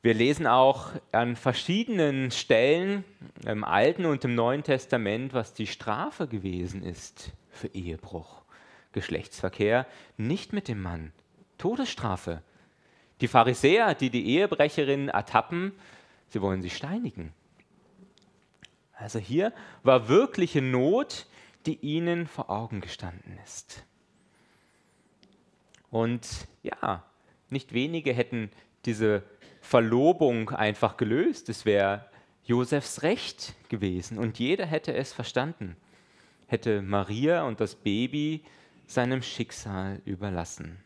Wir 0.02 0.14
lesen 0.14 0.46
auch 0.46 0.90
an 1.12 1.36
verschiedenen 1.36 2.30
Stellen 2.30 3.04
im 3.44 3.64
Alten 3.64 4.06
und 4.06 4.24
im 4.24 4.34
Neuen 4.34 4.62
Testament, 4.62 5.34
was 5.34 5.52
die 5.52 5.66
Strafe 5.66 6.26
gewesen 6.26 6.82
ist 6.82 7.32
für 7.50 7.68
Ehebruch, 7.68 8.42
Geschlechtsverkehr, 8.92 9.86
nicht 10.16 10.52
mit 10.52 10.68
dem 10.68 10.80
Mann, 10.80 11.12
Todesstrafe. 11.58 12.42
Die 13.20 13.28
Pharisäer, 13.28 13.94
die 13.94 14.10
die 14.10 14.26
Ehebrecherin 14.26 15.08
ertappen, 15.08 15.72
sie 16.28 16.42
wollen 16.42 16.62
sie 16.62 16.70
steinigen. 16.70 17.32
Also 18.92 19.18
hier 19.18 19.52
war 19.82 20.08
wirkliche 20.08 20.62
Not, 20.62 21.26
die 21.66 21.78
ihnen 21.80 22.26
vor 22.26 22.50
Augen 22.50 22.80
gestanden 22.80 23.38
ist. 23.44 23.84
Und 25.90 26.46
ja, 26.62 27.04
nicht 27.50 27.72
wenige 27.72 28.12
hätten 28.12 28.50
diese 28.84 29.22
Verlobung 29.60 30.50
einfach 30.50 30.96
gelöst. 30.96 31.48
Es 31.48 31.64
wäre 31.64 32.08
Josefs 32.44 33.02
Recht 33.02 33.54
gewesen 33.68 34.18
und 34.18 34.38
jeder 34.38 34.66
hätte 34.66 34.94
es 34.94 35.12
verstanden, 35.12 35.76
hätte 36.46 36.82
Maria 36.82 37.42
und 37.42 37.60
das 37.60 37.74
Baby 37.74 38.44
seinem 38.86 39.22
Schicksal 39.22 40.00
überlassen. 40.04 40.78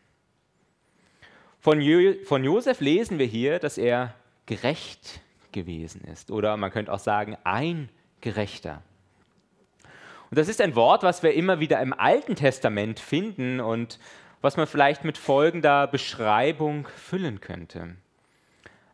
Von, 1.61 1.79
jo 1.79 2.15
von 2.25 2.43
Josef 2.43 2.79
lesen 2.81 3.19
wir 3.19 3.27
hier, 3.27 3.59
dass 3.59 3.77
er 3.77 4.15
gerecht 4.47 5.21
gewesen 5.51 6.01
ist 6.11 6.31
oder 6.31 6.57
man 6.57 6.71
könnte 6.71 6.91
auch 6.91 6.99
sagen, 6.99 7.37
ein 7.43 7.89
Gerechter. 8.19 8.81
Und 10.31 10.39
das 10.39 10.47
ist 10.47 10.59
ein 10.59 10.75
Wort, 10.75 11.03
was 11.03 11.21
wir 11.21 11.35
immer 11.35 11.59
wieder 11.59 11.79
im 11.79 11.93
Alten 11.93 12.35
Testament 12.35 12.99
finden 12.99 13.59
und 13.59 13.99
was 14.41 14.57
man 14.57 14.65
vielleicht 14.65 15.03
mit 15.03 15.19
folgender 15.19 15.85
Beschreibung 15.85 16.87
füllen 16.87 17.41
könnte. 17.41 17.95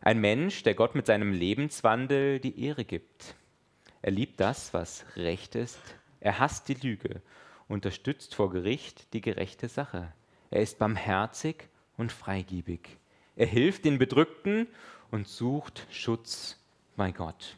Ein 0.02 0.20
Mensch, 0.20 0.62
der 0.62 0.74
Gott 0.74 0.94
mit 0.94 1.06
seinem 1.06 1.32
Lebenswandel 1.32 2.38
die 2.38 2.62
Ehre 2.62 2.84
gibt. 2.84 3.34
Er 4.02 4.10
liebt 4.10 4.40
das, 4.40 4.74
was 4.74 5.06
recht 5.16 5.54
ist. 5.54 5.80
Er 6.20 6.38
hasst 6.38 6.68
die 6.68 6.74
Lüge, 6.74 7.22
unterstützt 7.66 8.34
vor 8.34 8.50
Gericht 8.50 9.14
die 9.14 9.22
gerechte 9.22 9.68
Sache. 9.68 10.12
Er 10.50 10.60
ist 10.60 10.78
barmherzig 10.78 11.70
und 11.98 12.10
freigiebig. 12.10 12.96
Er 13.36 13.46
hilft 13.46 13.84
den 13.84 13.98
Bedrückten 13.98 14.66
und 15.10 15.28
sucht 15.28 15.86
Schutz 15.90 16.58
bei 16.96 17.12
Gott. 17.12 17.56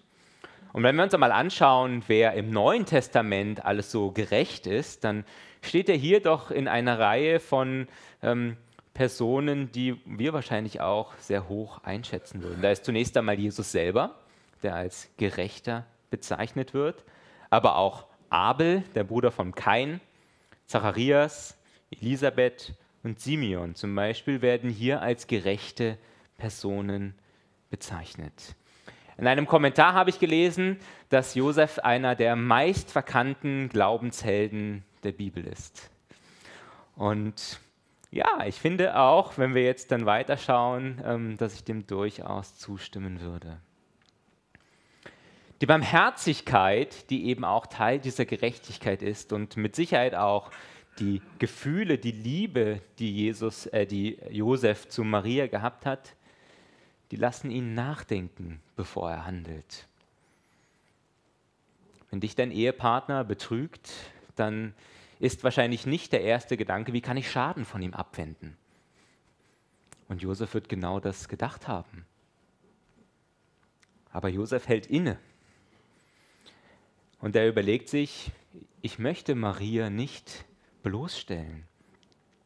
Und 0.72 0.82
wenn 0.82 0.96
wir 0.96 1.04
uns 1.04 1.14
einmal 1.14 1.32
anschauen, 1.32 2.02
wer 2.06 2.34
im 2.34 2.50
Neuen 2.50 2.86
Testament 2.86 3.64
alles 3.64 3.90
so 3.90 4.10
gerecht 4.12 4.66
ist, 4.66 5.04
dann 5.04 5.24
steht 5.62 5.88
er 5.88 5.96
hier 5.96 6.20
doch 6.20 6.50
in 6.50 6.68
einer 6.68 6.98
Reihe 6.98 7.40
von 7.40 7.88
ähm, 8.22 8.56
Personen, 8.94 9.72
die 9.72 10.00
wir 10.04 10.32
wahrscheinlich 10.32 10.80
auch 10.80 11.14
sehr 11.18 11.48
hoch 11.48 11.82
einschätzen 11.82 12.42
würden. 12.42 12.62
Da 12.62 12.70
ist 12.70 12.84
zunächst 12.84 13.16
einmal 13.16 13.38
Jesus 13.38 13.72
selber, 13.72 14.16
der 14.62 14.74
als 14.74 15.08
Gerechter 15.16 15.86
bezeichnet 16.10 16.74
wird, 16.74 17.04
aber 17.50 17.76
auch 17.76 18.06
Abel, 18.28 18.82
der 18.94 19.04
Bruder 19.04 19.30
von 19.30 19.54
Kain, 19.54 20.00
Zacharias, 20.66 21.56
Elisabeth 21.90 22.74
und 23.02 23.20
Simeon 23.20 23.74
zum 23.74 23.94
Beispiel 23.94 24.42
werden 24.42 24.70
hier 24.70 25.02
als 25.02 25.26
gerechte 25.26 25.98
Personen 26.36 27.14
bezeichnet. 27.70 28.54
In 29.16 29.26
einem 29.26 29.46
Kommentar 29.46 29.92
habe 29.92 30.10
ich 30.10 30.18
gelesen, 30.18 30.78
dass 31.10 31.34
Josef 31.34 31.78
einer 31.78 32.14
der 32.14 32.36
meistverkannten 32.36 33.68
Glaubenshelden 33.68 34.84
der 35.02 35.12
Bibel 35.12 35.46
ist. 35.46 35.90
Und 36.96 37.60
ja, 38.10 38.44
ich 38.46 38.56
finde 38.56 38.98
auch, 38.98 39.38
wenn 39.38 39.54
wir 39.54 39.62
jetzt 39.62 39.92
dann 39.92 40.06
weiterschauen, 40.06 41.00
ähm, 41.04 41.36
dass 41.36 41.54
ich 41.54 41.64
dem 41.64 41.86
durchaus 41.86 42.56
zustimmen 42.58 43.20
würde. 43.20 43.60
Die 45.60 45.66
Barmherzigkeit, 45.66 47.10
die 47.10 47.26
eben 47.26 47.44
auch 47.44 47.66
Teil 47.66 47.98
dieser 47.98 48.24
Gerechtigkeit 48.24 49.02
ist 49.02 49.32
und 49.32 49.58
mit 49.58 49.76
Sicherheit 49.76 50.14
auch 50.14 50.50
die 51.00 51.22
Gefühle, 51.38 51.98
die 51.98 52.12
Liebe, 52.12 52.82
die 52.98 53.10
Jesus, 53.12 53.66
äh, 53.66 53.86
die 53.86 54.18
Josef 54.30 54.88
zu 54.88 55.02
Maria 55.02 55.46
gehabt 55.46 55.86
hat, 55.86 56.14
die 57.10 57.16
lassen 57.16 57.50
ihn 57.50 57.74
nachdenken, 57.74 58.60
bevor 58.76 59.10
er 59.10 59.26
handelt. 59.26 59.88
Wenn 62.10 62.20
dich 62.20 62.34
dein 62.34 62.52
Ehepartner 62.52 63.24
betrügt, 63.24 63.90
dann 64.36 64.74
ist 65.18 65.42
wahrscheinlich 65.42 65.86
nicht 65.86 66.12
der 66.12 66.22
erste 66.22 66.56
Gedanke, 66.56 66.92
wie 66.92 67.00
kann 67.00 67.16
ich 67.16 67.30
Schaden 67.30 67.64
von 67.64 67.82
ihm 67.82 67.94
abwenden? 67.94 68.56
Und 70.08 70.22
Josef 70.22 70.54
wird 70.54 70.68
genau 70.68 70.98
das 70.98 71.28
gedacht 71.28 71.68
haben. 71.68 72.04
Aber 74.12 74.28
Josef 74.28 74.66
hält 74.66 74.86
inne. 74.86 75.18
Und 77.20 77.36
er 77.36 77.48
überlegt 77.48 77.88
sich, 77.88 78.32
ich 78.82 78.98
möchte 78.98 79.34
Maria 79.34 79.90
nicht 79.90 80.44
bloßstellen. 80.82 81.64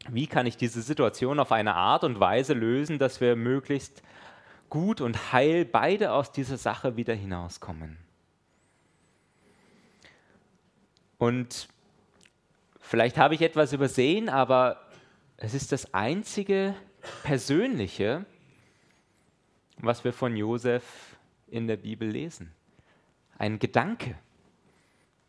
Wie 0.08 0.26
kann 0.26 0.46
ich 0.46 0.56
diese 0.56 0.82
Situation 0.82 1.40
auf 1.40 1.52
eine 1.52 1.74
Art 1.74 2.04
und 2.04 2.20
Weise 2.20 2.52
lösen, 2.52 2.98
dass 2.98 3.20
wir 3.20 3.36
möglichst 3.36 4.02
gut 4.74 5.00
und 5.00 5.32
heil 5.32 5.64
beide 5.64 6.10
aus 6.10 6.32
dieser 6.32 6.58
Sache 6.58 6.96
wieder 6.96 7.14
hinauskommen. 7.14 7.96
Und 11.16 11.68
vielleicht 12.80 13.16
habe 13.16 13.36
ich 13.36 13.42
etwas 13.42 13.72
übersehen, 13.72 14.28
aber 14.28 14.80
es 15.36 15.54
ist 15.54 15.70
das 15.70 15.94
einzige 15.94 16.74
Persönliche, 17.22 18.26
was 19.76 20.02
wir 20.02 20.12
von 20.12 20.36
Josef 20.36 21.16
in 21.46 21.68
der 21.68 21.76
Bibel 21.76 22.08
lesen. 22.08 22.52
Ein 23.38 23.60
Gedanke. 23.60 24.18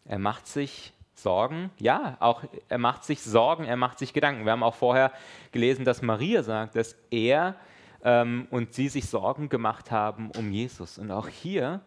Er 0.06 0.18
macht 0.18 0.48
sich 0.48 0.92
Sorgen, 1.16 1.72
ja, 1.80 2.18
auch 2.20 2.44
er 2.68 2.78
macht 2.78 3.04
sich 3.04 3.22
Sorgen, 3.22 3.64
er 3.64 3.78
macht 3.78 4.00
sich 4.00 4.14
Gedanken. 4.14 4.46
Wir 4.46 4.52
haben 4.52 4.64
auch 4.64 4.76
vorher 4.76 5.12
gelesen, 5.52 5.86
dass 5.86 6.02
Maria 6.02 6.44
sagt, 6.44 6.76
dass 6.76 6.96
er 7.10 7.56
ähm, 8.04 8.48
und 8.52 8.74
sie 8.74 8.90
sich 8.90 9.08
Sorgen 9.08 9.50
gemacht 9.50 9.92
haben 9.92 10.30
um 10.32 10.52
Jesus. 10.52 10.98
Und 10.98 11.12
auch 11.12 11.28
hier, 11.28 11.82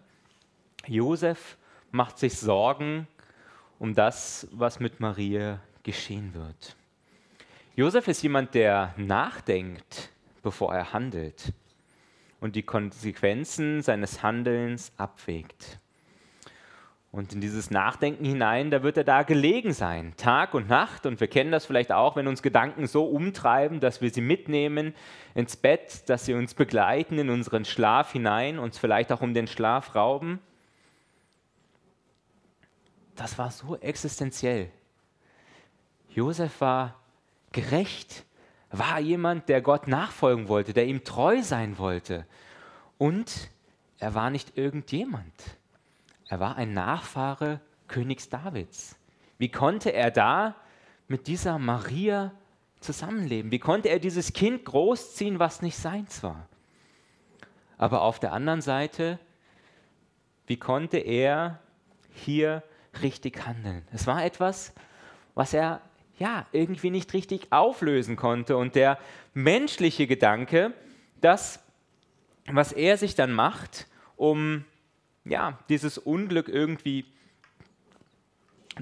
Josef 0.87 1.59
macht 1.91 2.19
sich 2.19 2.39
Sorgen 2.39 3.07
um 3.79 3.95
das, 3.95 4.49
was 4.51 4.81
mit 4.81 4.99
Maria 4.99 5.61
geschehen 5.83 6.35
wird. 6.35 6.77
Josef 7.77 8.09
ist 8.09 8.23
jemand, 8.23 8.55
der 8.55 8.95
nachdenkt, 8.97 10.11
bevor 10.43 10.75
er 10.75 10.93
handelt 10.93 11.53
und 12.41 12.57
die 12.57 12.63
Konsequenzen 12.63 13.83
seines 13.83 14.23
Handelns 14.23 14.93
abwägt. 14.97 15.79
Und 17.11 17.33
in 17.33 17.41
dieses 17.41 17.71
Nachdenken 17.71 18.25
hinein, 18.25 18.71
da 18.71 18.83
wird 18.83 18.99
er 18.99 19.05
da 19.05 19.23
gelegen 19.23 19.73
sein, 19.73 20.13
Tag 20.19 20.53
und 20.53 20.69
Nacht. 20.69 21.07
Und 21.07 21.21
wir 21.21 21.27
kennen 21.27 21.51
das 21.51 21.65
vielleicht 21.65 21.91
auch, 21.91 22.17
wenn 22.17 22.29
uns 22.29 22.43
Gedanken 22.43 22.87
so 22.87 23.07
umtreiben, 23.07 23.81
dass 23.81 24.03
wir 24.03 24.11
sie 24.11 24.21
mitnehmen 24.21 24.95
ins 25.35 25.57
Bett, 25.57 26.09
dass 26.11 26.27
sie 26.27 26.35
uns 26.35 26.53
begleiten 26.53 27.19
in 27.19 27.31
unseren 27.31 27.65
Schlaf 27.65 28.13
hinein, 28.13 28.59
uns 28.59 28.79
vielleicht 28.79 29.11
auch 29.11 29.23
um 29.23 29.33
den 29.33 29.47
Schlaf 29.47 29.95
rauben. 29.95 30.39
Das 33.17 33.39
war 33.39 33.51
so 33.51 33.77
existenziell. 33.77 34.71
Josef 36.11 36.61
war 36.61 36.95
gerecht, 37.53 38.25
war 38.71 39.01
jemand, 39.01 39.49
der 39.49 39.63
Gott 39.63 39.89
nachfolgen 39.89 40.49
wollte, 40.49 40.75
der 40.75 40.87
ihm 40.87 41.05
treu 41.05 41.43
sein 41.43 41.79
wollte. 41.79 42.27
Und 42.99 43.51
er 43.99 44.15
war 44.15 44.29
nicht 44.29 44.59
irgendjemand. 44.59 45.58
Er 46.29 46.41
war 46.41 46.57
ein 46.57 46.75
Nachfahre 46.75 47.61
Königs 47.89 48.29
Davids. 48.29 48.97
Wie 49.39 49.51
konnte 49.51 49.93
er 49.93 50.11
da 50.11 50.55
mit 51.09 51.27
dieser 51.27 51.59
Maria 51.59 52.33
zusammenleben? 52.81 53.51
Wie 53.51 53.59
konnte 53.59 53.89
er 53.89 53.99
dieses 53.99 54.33
Kind 54.33 54.65
großziehen, 54.65 55.39
was 55.39 55.63
nicht 55.63 55.77
seins 55.77 56.23
war? 56.23 56.47
Aber 57.79 58.03
auf 58.03 58.19
der 58.19 58.33
anderen 58.33 58.61
Seite, 58.61 59.19
wie 60.47 60.59
konnte 60.59 60.99
er 60.99 61.61
hier 62.13 62.63
richtig 63.03 63.47
handeln? 63.47 63.87
Es 63.93 64.07
war 64.07 64.25
etwas, 64.25 64.75
was 65.35 65.55
er 65.55 65.81
ja 66.19 66.47
irgendwie 66.53 66.91
nicht 66.91 67.13
richtig 67.15 67.53
auflösen 67.53 68.17
konnte. 68.17 68.57
Und 68.57 68.75
der 68.75 68.99
menschliche 69.35 70.07
Gedanke, 70.07 70.75
das, 71.21 71.61
was 72.47 72.73
er 72.73 72.99
sich 72.99 73.15
dann 73.15 73.33
macht, 73.33 73.87
um 74.17 74.65
ja, 75.29 75.59
dieses 75.69 75.99
Unglück 75.99 76.49
irgendwie 76.49 77.05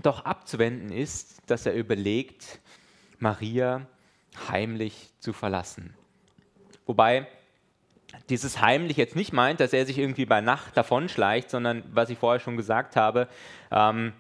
doch 0.03 0.25
abzuwenden 0.25 0.93
ist, 0.93 1.43
dass 1.47 1.67
er 1.67 1.75
überlegt, 1.75 2.61
Maria 3.19 3.87
heimlich 4.49 5.11
zu 5.21 5.33
verlassen. 5.33 5.95
Wobei 6.85 7.27
dieses 8.29 8.61
heimlich 8.61 8.97
jetzt 8.97 9.17
nicht 9.17 9.33
meint, 9.33 9.61
dass 9.61 9.73
er 9.73 9.87
sich 9.87 9.99
irgendwie 9.99 10.27
bei 10.27 10.41
Nacht 10.41 10.77
davonschleicht, 10.77 11.51
sondern 11.51 11.83
was 11.93 12.11
ich 12.11 12.19
vorher 12.19 12.41
schon 12.41 12.57
gesagt 12.57 12.97
habe, 12.97 13.29
ähm, 13.71 14.13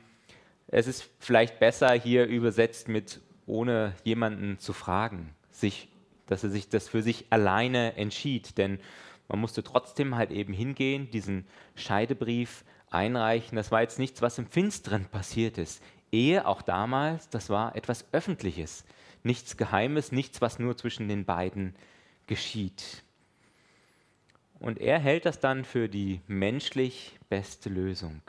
es 0.68 0.86
ist 0.86 1.08
vielleicht 1.20 1.60
besser 1.60 1.92
hier 1.92 2.26
übersetzt 2.26 2.88
mit 2.88 3.20
ohne 3.46 3.94
jemanden 4.02 4.58
zu 4.58 4.72
fragen, 4.72 5.34
sich, 5.50 5.88
dass 6.26 6.42
er 6.42 6.50
sich 6.50 6.68
das 6.68 6.88
für 6.88 7.02
sich 7.02 7.26
alleine 7.30 7.96
entschied, 7.96 8.58
denn 8.58 8.80
man 9.28 9.40
musste 9.40 9.62
trotzdem 9.62 10.16
halt 10.16 10.30
eben 10.30 10.52
hingehen, 10.52 11.10
diesen 11.10 11.46
Scheidebrief 11.74 12.64
einreichen. 12.90 13.56
Das 13.56 13.70
war 13.70 13.82
jetzt 13.82 13.98
nichts, 13.98 14.22
was 14.22 14.38
im 14.38 14.46
Finsteren 14.46 15.06
passiert 15.06 15.58
ist. 15.58 15.82
Ehe, 16.12 16.46
auch 16.46 16.62
damals, 16.62 17.28
das 17.28 17.50
war 17.50 17.74
etwas 17.74 18.06
Öffentliches, 18.12 18.84
nichts 19.22 19.56
Geheimes, 19.56 20.12
nichts, 20.12 20.40
was 20.40 20.58
nur 20.58 20.76
zwischen 20.76 21.08
den 21.08 21.24
beiden 21.24 21.74
geschieht. 22.26 23.02
Und 24.58 24.78
er 24.78 24.98
hält 24.98 25.26
das 25.26 25.40
dann 25.40 25.64
für 25.64 25.88
die 25.88 26.20
menschlich 26.26 27.18
beste 27.28 27.68
Lösung. 27.68 28.22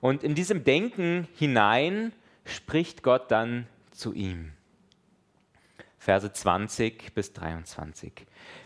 Und 0.00 0.22
in 0.22 0.34
diesem 0.34 0.62
Denken 0.64 1.26
hinein 1.36 2.12
spricht 2.44 3.02
Gott 3.02 3.30
dann 3.30 3.66
zu 3.90 4.12
ihm. 4.12 4.52
Verse 6.06 6.32
20 6.32 7.14
bis 7.14 7.32
23. 7.32 8.12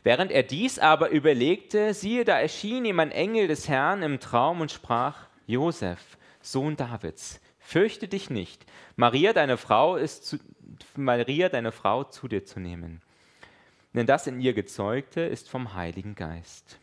Während 0.03 0.31
er 0.31 0.43
dies 0.43 0.79
aber 0.79 1.09
überlegte, 1.09 1.95
siehe, 1.95 2.27
da 2.27 2.39
erschien 2.39 2.85
ihm 2.85 3.01
ein 3.01 3.13
Engel 3.13 3.49
des 3.49 3.67
Herrn 3.67 4.03
im 4.03 4.21
Traum 4.21 4.61
und 4.61 4.71
sprach, 4.71 5.27
Josef, 5.47 6.19
Sohn 6.43 6.77
Davids, 6.77 7.41
fürchte 7.59 8.09
dich 8.09 8.29
nicht, 8.29 8.67
Maria, 8.95 9.33
deine 9.33 9.57
Frau, 9.57 9.97
ist 9.97 10.27
zu, 10.27 10.37
Maria, 10.97 11.49
deine 11.49 11.73
Frau 11.73 12.05
zu 12.05 12.29
dir 12.29 12.45
zu 12.45 12.61
nehmen. 12.61 13.01
Denn 13.95 14.05
das 14.05 14.27
in 14.27 14.39
ihr 14.39 14.53
Gezeugte 14.53 15.23
ist 15.23 15.49
vom 15.49 15.73
Heiligen 15.73 16.15
Geist. 16.17 16.79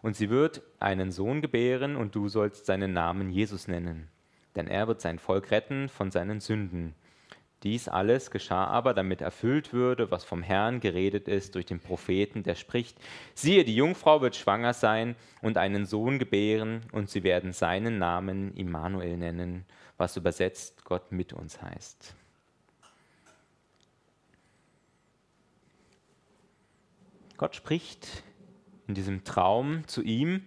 Und 0.00 0.16
sie 0.16 0.30
wird 0.30 0.62
einen 0.80 1.12
Sohn 1.12 1.42
gebären, 1.42 1.96
und 1.96 2.14
du 2.14 2.30
sollst 2.30 2.64
seinen 2.64 2.94
Namen 2.94 3.28
Jesus 3.28 3.68
nennen. 3.68 4.08
Denn 4.56 4.66
er 4.66 4.88
wird 4.88 5.02
sein 5.02 5.18
Volk 5.18 5.50
retten 5.50 5.90
von 5.90 6.10
seinen 6.10 6.40
Sünden. 6.40 6.94
Dies 7.64 7.88
alles 7.88 8.30
geschah 8.30 8.66
aber, 8.66 8.92
damit 8.92 9.22
erfüllt 9.22 9.72
würde, 9.72 10.10
was 10.10 10.22
vom 10.22 10.42
Herrn 10.42 10.80
geredet 10.80 11.28
ist 11.28 11.54
durch 11.54 11.64
den 11.64 11.80
Propheten, 11.80 12.42
der 12.42 12.56
spricht, 12.56 12.98
siehe, 13.34 13.64
die 13.64 13.74
Jungfrau 13.74 14.20
wird 14.20 14.36
schwanger 14.36 14.74
sein 14.74 15.16
und 15.40 15.56
einen 15.56 15.86
Sohn 15.86 16.18
gebären, 16.18 16.82
und 16.92 17.08
sie 17.08 17.24
werden 17.24 17.54
seinen 17.54 17.98
Namen 17.98 18.54
Immanuel 18.54 19.16
nennen, 19.16 19.64
was 19.96 20.18
übersetzt 20.18 20.84
Gott 20.84 21.10
mit 21.10 21.32
uns 21.32 21.62
heißt. 21.62 22.14
Gott 27.38 27.56
spricht 27.56 28.22
in 28.86 28.94
diesem 28.94 29.24
Traum 29.24 29.88
zu 29.88 30.02
ihm 30.02 30.44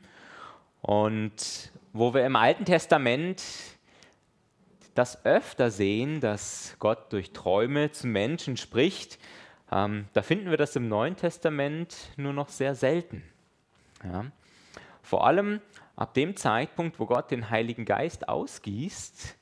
und 0.82 1.72
wo 1.94 2.14
wir 2.14 2.26
im 2.26 2.36
Alten 2.36 2.66
Testament 2.66 3.44
das 4.98 5.26
öfter 5.26 5.70
sehen, 5.70 6.22
dass 6.22 6.76
Gott 6.80 7.14
durch 7.14 7.32
Träume 7.32 7.92
zu 7.92 8.08
Menschen 8.08 8.58
spricht, 8.58 9.20
ähm, 9.72 10.06
da 10.14 10.22
finden 10.22 10.50
wir 10.50 10.58
das 10.58 10.76
im 10.76 10.88
Neuen 10.88 11.16
Testament 11.16 11.96
nur 12.16 12.34
noch 12.34 12.50
sehr 12.50 12.74
selten. 12.74 13.24
Ja. 14.04 14.26
Vor 15.02 15.26
allem 15.28 15.62
ab 15.96 16.14
dem 16.14 16.36
Zeitpunkt, 16.36 17.00
wo 17.00 17.06
Gott 17.06 17.32
den 17.32 17.50
Heiligen 17.50 17.86
Geist 17.86 18.30
ausgießt, 18.30 19.36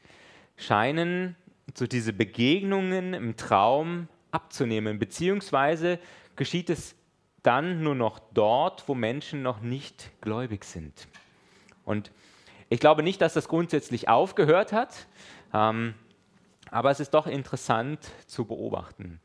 scheinen 0.57 1.35
so 1.73 1.87
diese 1.87 2.13
Begegnungen 2.13 3.13
im 3.13 3.35
Traum 3.35 4.07
abzunehmen, 4.31 4.99
beziehungsweise 4.99 5.99
geschieht 6.35 6.69
es 6.69 6.95
dann 7.43 7.83
nur 7.83 7.95
noch 7.95 8.19
dort, 8.33 8.87
wo 8.87 8.95
Menschen 8.95 9.41
noch 9.41 9.61
nicht 9.61 10.11
gläubig 10.21 10.65
sind. 10.65 11.07
Und 11.83 12.11
ich 12.69 12.79
glaube 12.79 13.03
nicht, 13.03 13.21
dass 13.21 13.33
das 13.33 13.47
grundsätzlich 13.47 14.09
aufgehört 14.09 14.73
hat, 14.73 15.07
ähm, 15.55 15.93
aber 16.69 16.91
es 16.91 16.99
ist 16.99 17.13
doch 17.13 17.27
interessant 17.27 17.99
zu 18.27 18.45
beobachten. 18.45 19.21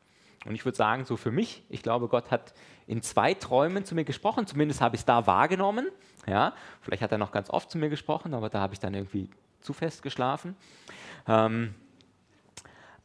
Und 0.46 0.54
ich 0.54 0.64
würde 0.64 0.76
sagen, 0.76 1.04
so 1.04 1.16
für 1.16 1.32
mich, 1.32 1.64
ich 1.68 1.82
glaube, 1.82 2.08
Gott 2.08 2.30
hat 2.30 2.54
in 2.86 3.02
zwei 3.02 3.34
Träumen 3.34 3.84
zu 3.84 3.94
mir 3.94 4.04
gesprochen, 4.04 4.46
zumindest 4.46 4.80
habe 4.80 4.94
ich 4.94 5.00
es 5.00 5.04
da 5.04 5.26
wahrgenommen. 5.26 5.88
Ja, 6.26 6.54
vielleicht 6.80 7.02
hat 7.02 7.12
er 7.12 7.18
noch 7.18 7.32
ganz 7.32 7.50
oft 7.50 7.70
zu 7.70 7.78
mir 7.78 7.88
gesprochen, 7.88 8.32
aber 8.32 8.48
da 8.48 8.60
habe 8.60 8.72
ich 8.72 8.80
dann 8.80 8.94
irgendwie 8.94 9.28
zu 9.60 9.72
fest 9.72 10.02
geschlafen. 10.02 10.56
Ähm, 11.26 11.74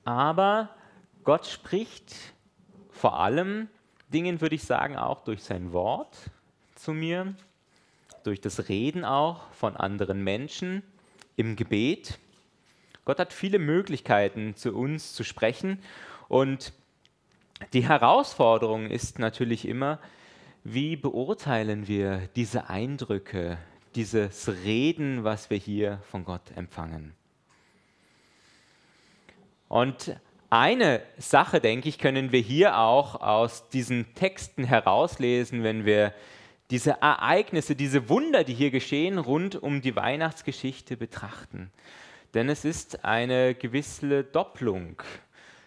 aber 0.04 0.70
Gott 1.24 1.48
spricht 1.48 2.16
vor 2.92 3.20
allem 3.20 3.68
Dingen, 4.14 4.40
würde 4.40 4.56
ich 4.56 4.64
sagen, 4.64 4.96
auch 4.96 5.24
durch 5.24 5.44
sein 5.44 5.74
Wort 5.74 6.30
zu 6.76 6.94
mir, 6.94 7.34
durch 8.24 8.40
das 8.40 8.70
Reden 8.70 9.04
auch 9.04 9.52
von 9.52 9.76
anderen 9.76 10.24
Menschen, 10.24 10.84
im 11.36 11.56
Gebet. 11.56 12.20
Gott 13.06 13.20
hat 13.20 13.34
viele 13.34 13.60
Möglichkeiten, 13.60 14.56
zu 14.56 14.76
uns 14.76 15.13
zu 15.13 15.24
sprechen. 15.24 15.80
Und 16.28 16.74
die 17.74 17.88
Herausforderung 17.88 18.89
ist 18.89 19.20
natürlich 19.20 19.68
immer, 19.68 20.00
wie 20.63 20.96
beurteilen 20.96 21.88
wir 21.88 22.28
diese 22.36 22.70
Eindrücke, 22.70 23.60
dieses 23.94 24.50
Reden, 24.50 25.24
was 25.24 25.52
wir 25.52 25.58
hier 25.58 26.02
von 26.10 26.26
Gott 26.26 26.52
empfangen. 26.56 27.13
Und 29.68 30.20
eine 30.50 31.02
Sache, 31.18 31.60
denke 31.60 31.89
ich, 31.89 32.00
können 32.00 32.32
wir 32.32 32.39
hier 32.39 32.78
auch 32.78 33.22
aus 33.22 33.70
diesen 33.70 34.15
Texten 34.15 34.63
herauslesen, 34.63 35.63
wenn 35.63 35.86
wir 35.86 36.13
diese 36.72 37.02
Ereignisse, 37.02 37.76
diese 37.76 38.10
Wunder, 38.10 38.44
die 38.44 38.54
hier 38.54 38.72
geschehen, 38.72 39.18
rund 39.20 39.56
um 39.56 39.82
die 39.82 39.96
Weihnachtsgeschichte 39.96 40.98
betrachten. 40.98 41.72
Denn 42.36 42.50
es 42.50 42.65
ist 42.65 43.06
eine 43.06 43.56
gewisse 43.56 44.26
Doppelung, 44.26 45.02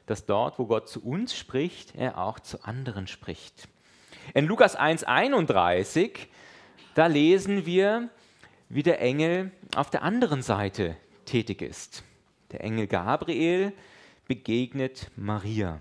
dass 0.05 0.27
dort, 0.27 0.59
wo 0.59 0.67
Gott 0.67 0.87
zu 0.87 1.03
uns 1.03 1.35
spricht, 1.35 1.95
er 1.95 2.19
auch 2.19 2.39
zu 2.41 2.63
anderen 2.63 3.07
spricht. 3.07 3.69
In 4.35 4.45
Lukas 4.45 4.79
1,31, 4.79 6.11
da 6.95 7.07
lesen 7.07 7.65
wir, 7.65 8.11
wie 8.69 8.83
der 8.83 9.01
Engel 9.01 9.51
auf 9.77 9.89
der 9.89 10.03
anderen 10.03 10.43
Seite 10.43 10.95
tätig 11.25 11.63
ist. 11.63 12.05
Der 12.53 12.63
Engel 12.63 12.87
Gabriel 12.87 13.73
begegnet 14.27 15.11
Maria 15.17 15.81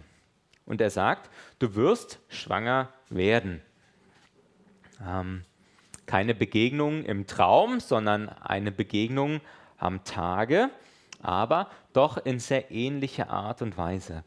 und 0.66 0.80
er 0.80 0.90
sagt, 0.90 1.30
du 1.60 1.76
wirst 1.76 2.20
schwanger 2.30 2.94
werden. 3.10 3.62
Ähm, 5.06 5.44
keine 6.06 6.34
Begegnung 6.34 7.04
im 7.04 7.28
Traum, 7.28 7.82
sondern 7.82 8.30
eine 8.30 8.72
Begegnung 8.72 9.42
am 9.78 10.04
Tage, 10.04 10.70
aber 11.22 11.70
doch 11.94 12.18
in 12.18 12.40
sehr 12.40 12.72
ähnlicher 12.72 13.30
Art 13.30 13.62
und 13.62 13.78
Weise. 13.78 14.24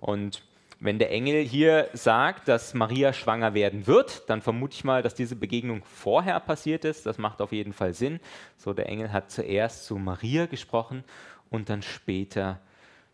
Und 0.00 0.42
wenn 0.80 0.98
der 0.98 1.10
Engel 1.10 1.42
hier 1.42 1.88
sagt, 1.94 2.48
dass 2.48 2.74
Maria 2.74 3.12
schwanger 3.12 3.54
werden 3.54 3.86
wird, 3.86 4.28
dann 4.28 4.42
vermute 4.42 4.74
ich 4.74 4.84
mal, 4.84 5.02
dass 5.02 5.14
diese 5.14 5.36
Begegnung 5.36 5.82
vorher 5.84 6.38
passiert 6.40 6.84
ist. 6.84 7.06
Das 7.06 7.16
macht 7.16 7.40
auf 7.40 7.52
jeden 7.52 7.72
Fall 7.72 7.94
Sinn. 7.94 8.20
So, 8.58 8.74
der 8.74 8.88
Engel 8.88 9.12
hat 9.12 9.30
zuerst 9.30 9.86
zu 9.86 9.96
Maria 9.96 10.46
gesprochen 10.46 11.04
und 11.48 11.70
dann 11.70 11.82
später 11.82 12.60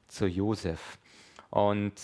zu 0.08 0.26
Josef. 0.26 0.98
Und 1.50 1.94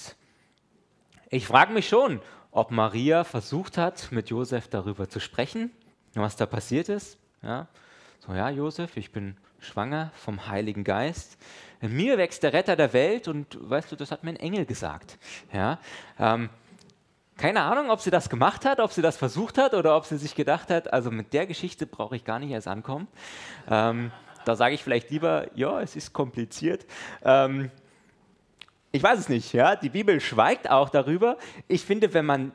ich 1.30 1.46
frage 1.46 1.72
mich 1.72 1.88
schon, 1.88 2.20
ob 2.52 2.70
Maria 2.70 3.24
versucht 3.24 3.76
hat, 3.76 4.12
mit 4.12 4.30
Josef 4.30 4.68
darüber 4.68 5.08
zu 5.08 5.20
sprechen, 5.20 5.70
was 6.14 6.36
da 6.36 6.46
passiert 6.46 6.88
ist. 6.88 7.18
Ja, 7.42 7.66
so, 8.20 8.32
ja, 8.32 8.50
Josef, 8.50 8.96
ich 8.96 9.10
bin 9.10 9.36
schwanger 9.66 10.12
vom 10.14 10.48
Heiligen 10.48 10.84
Geist. 10.84 11.36
In 11.80 11.94
mir 11.94 12.16
wächst 12.16 12.42
der 12.42 12.52
Retter 12.52 12.76
der 12.76 12.92
Welt 12.92 13.28
und 13.28 13.58
weißt 13.60 13.92
du, 13.92 13.96
das 13.96 14.10
hat 14.10 14.24
mir 14.24 14.30
ein 14.30 14.36
Engel 14.36 14.64
gesagt. 14.64 15.18
Ja, 15.52 15.78
ähm, 16.18 16.48
keine 17.36 17.62
Ahnung, 17.62 17.90
ob 17.90 18.00
sie 18.00 18.10
das 18.10 18.30
gemacht 18.30 18.64
hat, 18.64 18.80
ob 18.80 18.92
sie 18.92 19.02
das 19.02 19.18
versucht 19.18 19.58
hat 19.58 19.74
oder 19.74 19.96
ob 19.96 20.06
sie 20.06 20.16
sich 20.16 20.34
gedacht 20.34 20.70
hat, 20.70 20.92
also 20.92 21.10
mit 21.10 21.34
der 21.34 21.46
Geschichte 21.46 21.86
brauche 21.86 22.16
ich 22.16 22.24
gar 22.24 22.38
nicht 22.38 22.50
erst 22.50 22.66
ankommen. 22.66 23.08
Ähm, 23.68 24.10
da 24.46 24.56
sage 24.56 24.74
ich 24.74 24.82
vielleicht 24.82 25.10
lieber, 25.10 25.48
ja, 25.54 25.82
es 25.82 25.96
ist 25.96 26.12
kompliziert. 26.14 26.86
Ähm, 27.22 27.70
ich 28.90 29.02
weiß 29.02 29.18
es 29.18 29.28
nicht, 29.28 29.52
ja. 29.52 29.76
Die 29.76 29.90
Bibel 29.90 30.20
schweigt 30.20 30.70
auch 30.70 30.88
darüber. 30.88 31.36
Ich 31.68 31.84
finde, 31.84 32.14
wenn 32.14 32.24
man 32.24 32.52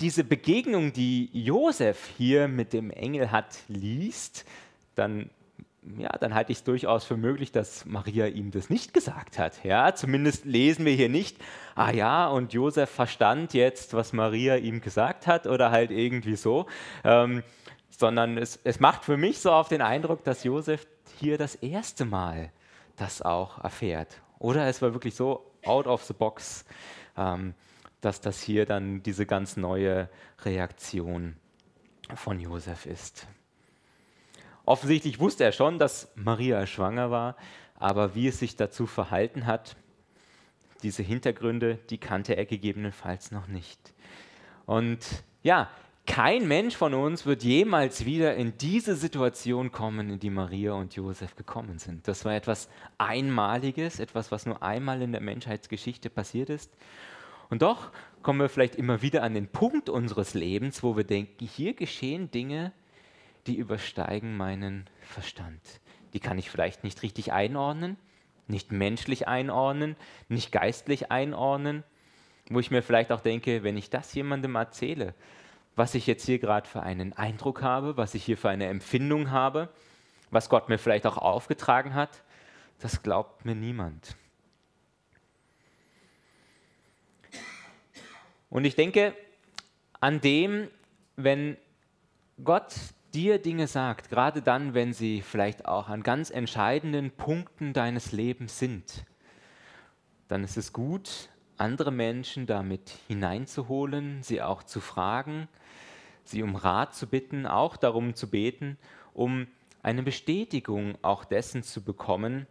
diese 0.00 0.24
Begegnung, 0.24 0.92
die 0.92 1.30
Josef 1.32 2.10
hier 2.18 2.48
mit 2.48 2.72
dem 2.72 2.90
Engel 2.90 3.30
hat, 3.30 3.56
liest, 3.68 4.44
dann 4.94 5.30
ja, 5.96 6.10
dann 6.18 6.34
halte 6.34 6.52
ich 6.52 6.58
es 6.58 6.64
durchaus 6.64 7.04
für 7.04 7.16
möglich, 7.16 7.52
dass 7.52 7.86
Maria 7.86 8.26
ihm 8.26 8.50
das 8.50 8.70
nicht 8.70 8.92
gesagt 8.92 9.38
hat. 9.38 9.64
Ja, 9.64 9.94
zumindest 9.94 10.44
lesen 10.44 10.84
wir 10.84 10.92
hier 10.92 11.08
nicht, 11.08 11.38
ah 11.74 11.90
ja, 11.90 12.28
und 12.28 12.52
Josef 12.52 12.90
verstand 12.90 13.54
jetzt, 13.54 13.94
was 13.94 14.12
Maria 14.12 14.56
ihm 14.56 14.80
gesagt 14.80 15.26
hat 15.26 15.46
oder 15.46 15.70
halt 15.70 15.90
irgendwie 15.90 16.36
so, 16.36 16.66
ähm, 17.04 17.42
sondern 17.90 18.38
es, 18.38 18.60
es 18.64 18.80
macht 18.80 19.04
für 19.04 19.16
mich 19.16 19.40
so 19.40 19.50
auf 19.50 19.68
den 19.68 19.82
Eindruck, 19.82 20.24
dass 20.24 20.44
Josef 20.44 20.86
hier 21.18 21.38
das 21.38 21.54
erste 21.56 22.04
Mal 22.04 22.50
das 22.96 23.22
auch 23.22 23.62
erfährt. 23.62 24.20
Oder 24.38 24.66
es 24.66 24.82
war 24.82 24.92
wirklich 24.92 25.14
so 25.14 25.50
out 25.64 25.86
of 25.86 26.04
the 26.04 26.14
box, 26.14 26.64
ähm, 27.16 27.54
dass 28.00 28.20
das 28.20 28.40
hier 28.40 28.66
dann 28.66 29.02
diese 29.02 29.26
ganz 29.26 29.56
neue 29.56 30.08
Reaktion 30.44 31.36
von 32.14 32.38
Josef 32.38 32.86
ist. 32.86 33.26
Offensichtlich 34.68 35.18
wusste 35.18 35.44
er 35.44 35.52
schon, 35.52 35.78
dass 35.78 36.12
Maria 36.14 36.66
schwanger 36.66 37.10
war, 37.10 37.36
aber 37.76 38.14
wie 38.14 38.28
es 38.28 38.38
sich 38.38 38.54
dazu 38.54 38.84
verhalten 38.84 39.46
hat, 39.46 39.76
diese 40.82 41.02
Hintergründe, 41.02 41.78
die 41.88 41.96
kannte 41.96 42.36
er 42.36 42.44
gegebenenfalls 42.44 43.30
noch 43.30 43.46
nicht. 43.46 43.94
Und 44.66 44.98
ja, 45.42 45.70
kein 46.04 46.46
Mensch 46.46 46.76
von 46.76 46.92
uns 46.92 47.24
wird 47.24 47.44
jemals 47.44 48.04
wieder 48.04 48.34
in 48.34 48.58
diese 48.58 48.94
Situation 48.94 49.72
kommen, 49.72 50.10
in 50.10 50.20
die 50.20 50.28
Maria 50.28 50.74
und 50.74 50.94
Josef 50.94 51.34
gekommen 51.34 51.78
sind. 51.78 52.06
Das 52.06 52.26
war 52.26 52.34
etwas 52.34 52.68
Einmaliges, 52.98 54.00
etwas, 54.00 54.30
was 54.30 54.44
nur 54.44 54.62
einmal 54.62 55.00
in 55.00 55.12
der 55.12 55.22
Menschheitsgeschichte 55.22 56.10
passiert 56.10 56.50
ist. 56.50 56.70
Und 57.48 57.62
doch 57.62 57.90
kommen 58.22 58.40
wir 58.40 58.50
vielleicht 58.50 58.74
immer 58.74 59.00
wieder 59.00 59.22
an 59.22 59.32
den 59.32 59.48
Punkt 59.48 59.88
unseres 59.88 60.34
Lebens, 60.34 60.82
wo 60.82 60.94
wir 60.94 61.04
denken, 61.04 61.46
hier 61.46 61.72
geschehen 61.72 62.30
Dinge, 62.30 62.74
die 63.48 63.56
übersteigen 63.56 64.36
meinen 64.36 64.88
Verstand. 65.00 65.60
Die 66.12 66.20
kann 66.20 66.38
ich 66.38 66.50
vielleicht 66.50 66.84
nicht 66.84 67.02
richtig 67.02 67.32
einordnen, 67.32 67.96
nicht 68.46 68.72
menschlich 68.72 69.26
einordnen, 69.26 69.96
nicht 70.28 70.52
geistlich 70.52 71.10
einordnen, 71.10 71.82
wo 72.50 72.60
ich 72.60 72.70
mir 72.70 72.82
vielleicht 72.82 73.10
auch 73.10 73.20
denke, 73.20 73.62
wenn 73.62 73.76
ich 73.76 73.90
das 73.90 74.14
jemandem 74.14 74.54
erzähle, 74.54 75.14
was 75.76 75.94
ich 75.94 76.06
jetzt 76.06 76.26
hier 76.26 76.38
gerade 76.38 76.68
für 76.68 76.82
einen 76.82 77.12
Eindruck 77.12 77.62
habe, 77.62 77.96
was 77.96 78.14
ich 78.14 78.24
hier 78.24 78.36
für 78.36 78.50
eine 78.50 78.66
Empfindung 78.66 79.30
habe, 79.30 79.68
was 80.30 80.48
Gott 80.48 80.68
mir 80.68 80.78
vielleicht 80.78 81.06
auch 81.06 81.16
aufgetragen 81.16 81.94
hat, 81.94 82.22
das 82.80 83.02
glaubt 83.02 83.44
mir 83.44 83.54
niemand. 83.54 84.16
Und 88.50 88.64
ich 88.64 88.76
denke 88.76 89.14
an 90.00 90.20
dem, 90.20 90.68
wenn 91.16 91.56
Gott 92.42 92.74
dir 93.14 93.38
Dinge 93.38 93.66
sagt, 93.66 94.10
gerade 94.10 94.42
dann, 94.42 94.74
wenn 94.74 94.92
sie 94.92 95.22
vielleicht 95.22 95.66
auch 95.66 95.88
an 95.88 96.02
ganz 96.02 96.30
entscheidenden 96.30 97.10
Punkten 97.10 97.72
deines 97.72 98.12
Lebens 98.12 98.58
sind, 98.58 99.04
dann 100.28 100.44
ist 100.44 100.56
es 100.56 100.72
gut, 100.72 101.30
andere 101.56 101.90
Menschen 101.90 102.46
damit 102.46 102.92
hineinzuholen, 103.08 104.22
sie 104.22 104.42
auch 104.42 104.62
zu 104.62 104.80
fragen, 104.80 105.48
sie 106.24 106.42
um 106.42 106.54
Rat 106.54 106.94
zu 106.94 107.06
bitten, 107.06 107.46
auch 107.46 107.76
darum 107.76 108.14
zu 108.14 108.30
beten, 108.30 108.78
um 109.14 109.46
eine 109.82 110.02
Bestätigung 110.02 110.98
auch 111.02 111.24
dessen 111.24 111.62
zu 111.62 111.82
bekommen, 111.82 112.46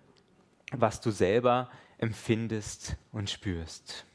was 0.72 1.02
du 1.02 1.12
selber 1.12 1.70
empfindest 1.98 2.98
und 3.12 3.30
spürst. 3.30 4.06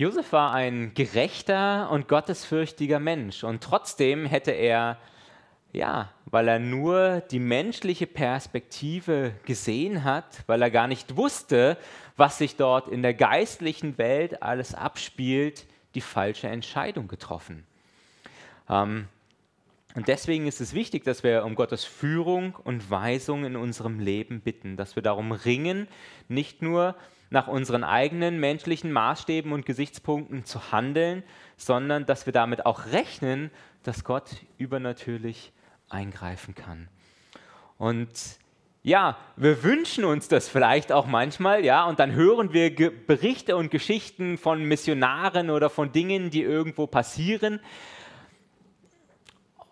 Josef 0.00 0.32
war 0.32 0.54
ein 0.54 0.94
gerechter 0.94 1.90
und 1.90 2.08
gottesfürchtiger 2.08 2.98
Mensch 2.98 3.44
und 3.44 3.62
trotzdem 3.62 4.24
hätte 4.24 4.50
er, 4.50 4.96
ja, 5.74 6.08
weil 6.24 6.48
er 6.48 6.58
nur 6.58 7.20
die 7.30 7.38
menschliche 7.38 8.06
Perspektive 8.06 9.34
gesehen 9.44 10.02
hat, 10.02 10.42
weil 10.46 10.62
er 10.62 10.70
gar 10.70 10.86
nicht 10.86 11.18
wusste, 11.18 11.76
was 12.16 12.38
sich 12.38 12.56
dort 12.56 12.88
in 12.88 13.02
der 13.02 13.12
geistlichen 13.12 13.98
Welt 13.98 14.42
alles 14.42 14.74
abspielt, 14.74 15.66
die 15.94 16.00
falsche 16.00 16.48
Entscheidung 16.48 17.06
getroffen. 17.06 17.66
Ähm, 18.70 19.06
und 19.94 20.08
deswegen 20.08 20.46
ist 20.46 20.60
es 20.60 20.72
wichtig, 20.72 21.04
dass 21.04 21.24
wir 21.24 21.44
um 21.44 21.54
Gottes 21.54 21.84
Führung 21.84 22.56
und 22.62 22.90
Weisung 22.90 23.44
in 23.44 23.56
unserem 23.56 23.98
Leben 23.98 24.40
bitten, 24.40 24.76
dass 24.76 24.94
wir 24.94 25.02
darum 25.02 25.32
ringen, 25.32 25.88
nicht 26.28 26.62
nur 26.62 26.94
nach 27.30 27.48
unseren 27.48 27.84
eigenen 27.84 28.38
menschlichen 28.38 28.92
Maßstäben 28.92 29.52
und 29.52 29.66
Gesichtspunkten 29.66 30.44
zu 30.44 30.72
handeln, 30.72 31.22
sondern 31.56 32.06
dass 32.06 32.26
wir 32.26 32.32
damit 32.32 32.66
auch 32.66 32.86
rechnen, 32.86 33.50
dass 33.82 34.04
Gott 34.04 34.30
übernatürlich 34.58 35.52
eingreifen 35.88 36.54
kann. 36.54 36.88
Und 37.78 38.10
ja, 38.82 39.18
wir 39.36 39.62
wünschen 39.62 40.04
uns 40.04 40.28
das 40.28 40.48
vielleicht 40.48 40.90
auch 40.90 41.06
manchmal, 41.06 41.64
ja, 41.64 41.84
und 41.84 41.98
dann 41.98 42.12
hören 42.12 42.52
wir 42.52 42.70
Ge 42.70 42.90
Berichte 42.90 43.56
und 43.56 43.70
Geschichten 43.70 44.38
von 44.38 44.64
Missionaren 44.64 45.50
oder 45.50 45.68
von 45.68 45.92
Dingen, 45.92 46.30
die 46.30 46.42
irgendwo 46.42 46.86
passieren. 46.86 47.60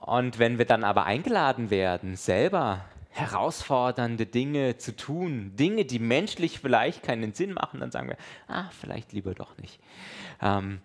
Und 0.09 0.39
wenn 0.39 0.57
wir 0.57 0.65
dann 0.65 0.85
aber 0.85 1.05
eingeladen 1.05 1.69
werden, 1.69 2.17
selber 2.17 2.87
herausfordernde 3.11 4.25
Dinge 4.25 4.79
zu 4.79 4.97
tun, 4.97 5.55
Dinge, 5.55 5.85
die 5.85 5.99
menschlich 5.99 6.61
vielleicht 6.61 7.03
keinen 7.03 7.35
Sinn 7.35 7.53
machen, 7.53 7.81
dann 7.81 7.91
sagen 7.91 8.09
wir, 8.09 8.17
ah, 8.47 8.71
vielleicht 8.71 9.13
lieber 9.13 9.35
doch 9.35 9.59
nicht. 9.59 9.79
Ähm, 10.41 10.81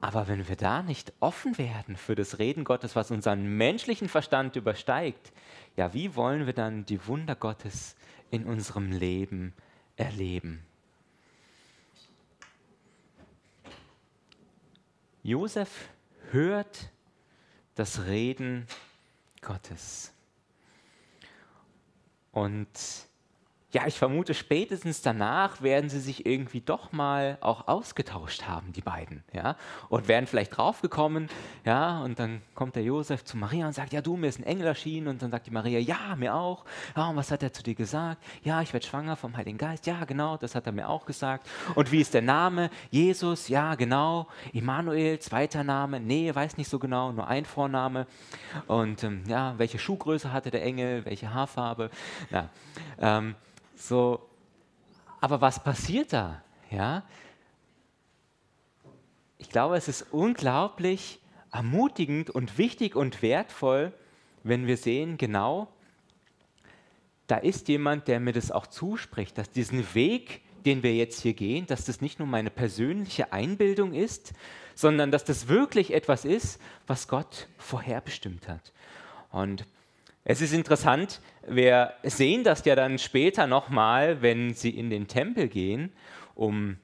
aber 0.00 0.28
wenn 0.28 0.48
wir 0.48 0.54
da 0.54 0.84
nicht 0.84 1.12
offen 1.18 1.58
werden 1.58 1.96
für 1.96 2.14
das 2.14 2.38
Reden 2.38 2.62
Gottes, 2.62 2.94
was 2.94 3.10
unseren 3.10 3.56
menschlichen 3.56 4.08
Verstand 4.08 4.54
übersteigt, 4.54 5.32
ja, 5.76 5.92
wie 5.92 6.14
wollen 6.14 6.46
wir 6.46 6.52
dann 6.52 6.86
die 6.86 7.04
Wunder 7.08 7.34
Gottes 7.34 7.96
in 8.30 8.44
unserem 8.44 8.92
Leben 8.92 9.54
erleben? 9.96 10.62
Josef 15.24 15.88
hört 16.30 16.90
das 17.80 18.04
Reden 18.04 18.66
Gottes. 19.40 20.12
Und 22.30 22.68
ja, 23.72 23.86
ich 23.86 23.96
vermute, 23.96 24.34
spätestens 24.34 25.00
danach 25.00 25.62
werden 25.62 25.90
sie 25.90 26.00
sich 26.00 26.26
irgendwie 26.26 26.60
doch 26.60 26.90
mal 26.90 27.38
auch 27.40 27.68
ausgetauscht 27.68 28.42
haben, 28.42 28.72
die 28.72 28.80
beiden, 28.80 29.22
ja, 29.32 29.56
und 29.88 30.08
werden 30.08 30.26
vielleicht 30.26 30.56
draufgekommen, 30.56 31.28
ja, 31.64 32.00
und 32.02 32.18
dann 32.18 32.42
kommt 32.54 32.74
der 32.74 32.82
Josef 32.82 33.24
zu 33.24 33.36
Maria 33.36 33.68
und 33.68 33.72
sagt, 33.72 33.92
ja, 33.92 34.02
du, 34.02 34.16
mir 34.16 34.26
ist 34.26 34.40
ein 34.40 34.44
Engel 34.44 34.66
erschienen, 34.66 35.06
und 35.06 35.22
dann 35.22 35.30
sagt 35.30 35.46
die 35.46 35.52
Maria, 35.52 35.78
ja, 35.78 36.16
mir 36.16 36.34
auch, 36.34 36.64
ja, 36.96 37.08
und 37.08 37.16
was 37.16 37.30
hat 37.30 37.44
er 37.44 37.52
zu 37.52 37.62
dir 37.62 37.76
gesagt? 37.76 38.20
Ja, 38.42 38.60
ich 38.60 38.72
werde 38.72 38.84
schwanger 38.84 39.14
vom 39.14 39.36
Heiligen 39.36 39.58
Geist, 39.58 39.86
ja, 39.86 40.04
genau, 40.04 40.36
das 40.36 40.56
hat 40.56 40.66
er 40.66 40.72
mir 40.72 40.88
auch 40.88 41.06
gesagt. 41.06 41.48
Und 41.76 41.92
wie 41.92 42.00
ist 42.00 42.12
der 42.12 42.22
Name? 42.22 42.70
Jesus, 42.90 43.46
ja, 43.46 43.76
genau, 43.76 44.26
Immanuel, 44.52 45.20
zweiter 45.20 45.62
Name, 45.62 46.00
nee, 46.00 46.34
weiß 46.34 46.56
nicht 46.56 46.68
so 46.68 46.80
genau, 46.80 47.12
nur 47.12 47.28
ein 47.28 47.44
Vorname. 47.44 48.08
Und 48.66 49.04
ähm, 49.04 49.22
ja, 49.28 49.54
welche 49.58 49.78
Schuhgröße 49.78 50.32
hatte 50.32 50.50
der 50.50 50.64
Engel, 50.64 51.04
welche 51.04 51.32
Haarfarbe? 51.32 51.90
Ja, 52.30 52.48
ähm, 52.98 53.36
so, 53.80 54.28
aber 55.20 55.40
was 55.40 55.62
passiert 55.62 56.12
da? 56.12 56.42
Ja? 56.70 57.02
Ich 59.38 59.48
glaube, 59.48 59.76
es 59.76 59.88
ist 59.88 60.06
unglaublich 60.12 61.18
ermutigend 61.50 62.30
und 62.30 62.58
wichtig 62.58 62.94
und 62.94 63.22
wertvoll, 63.22 63.92
wenn 64.42 64.66
wir 64.66 64.76
sehen, 64.76 65.16
genau, 65.16 65.68
da 67.26 67.36
ist 67.36 67.68
jemand, 67.68 68.08
der 68.08 68.20
mir 68.20 68.32
das 68.32 68.50
auch 68.50 68.66
zuspricht, 68.66 69.38
dass 69.38 69.50
diesen 69.50 69.94
Weg, 69.94 70.42
den 70.64 70.82
wir 70.82 70.94
jetzt 70.94 71.20
hier 71.20 71.34
gehen, 71.34 71.66
dass 71.66 71.84
das 71.84 72.00
nicht 72.00 72.18
nur 72.18 72.28
meine 72.28 72.50
persönliche 72.50 73.32
Einbildung 73.32 73.94
ist, 73.94 74.32
sondern 74.74 75.10
dass 75.10 75.24
das 75.24 75.48
wirklich 75.48 75.92
etwas 75.92 76.24
ist, 76.24 76.60
was 76.86 77.08
Gott 77.08 77.48
vorherbestimmt 77.58 78.48
hat. 78.48 78.72
Und 79.30 79.64
es 80.30 80.40
ist 80.40 80.52
interessant, 80.52 81.20
wir 81.48 81.94
sehen 82.04 82.44
das 82.44 82.64
ja 82.64 82.76
dann 82.76 83.00
später 83.00 83.48
nochmal, 83.48 84.22
wenn 84.22 84.54
sie 84.54 84.70
in 84.70 84.88
den 84.88 85.08
Tempel 85.08 85.48
gehen, 85.48 85.92
um 86.36 86.76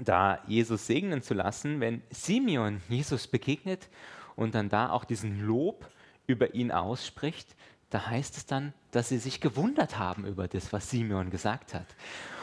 da 0.00 0.38
Jesus 0.46 0.86
segnen 0.86 1.20
zu 1.20 1.34
lassen, 1.34 1.80
wenn 1.80 2.00
Simeon 2.10 2.80
Jesus 2.88 3.26
begegnet 3.26 3.88
und 4.36 4.54
dann 4.54 4.68
da 4.68 4.90
auch 4.90 5.04
diesen 5.04 5.44
Lob 5.44 5.88
über 6.28 6.54
ihn 6.54 6.70
ausspricht, 6.70 7.56
da 7.90 8.06
heißt 8.06 8.36
es 8.36 8.46
dann, 8.46 8.72
dass 8.92 9.08
sie 9.08 9.18
sich 9.18 9.40
gewundert 9.40 9.98
haben 9.98 10.24
über 10.24 10.46
das, 10.46 10.72
was 10.72 10.90
Simeon 10.90 11.30
gesagt 11.30 11.74
hat. 11.74 11.86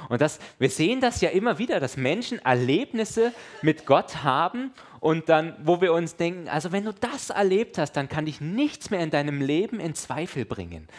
Und 0.10 0.20
das, 0.20 0.40
wir 0.60 0.70
sehen 0.70 1.00
das 1.00 1.22
ja 1.22 1.30
immer 1.30 1.58
wieder, 1.58 1.80
dass 1.80 1.96
Menschen 1.96 2.40
Erlebnisse 2.40 3.32
mit 3.62 3.86
Gott 3.86 4.26
haben 4.26 4.74
und 5.08 5.30
dann, 5.30 5.56
wo 5.64 5.80
wir 5.80 5.94
uns 5.94 6.18
denken, 6.18 6.50
also 6.50 6.74
wenn 6.74 6.84
du 6.84 6.94
das 6.94 7.30
erlebt 7.30 7.78
hast, 7.78 7.94
dann 7.94 8.10
kann 8.10 8.26
dich 8.26 8.42
nichts 8.42 8.90
mehr 8.90 9.00
in 9.00 9.10
deinem 9.10 9.40
Leben 9.40 9.80
in 9.80 9.96
Zweifel 9.96 10.44
bringen. 10.44 10.90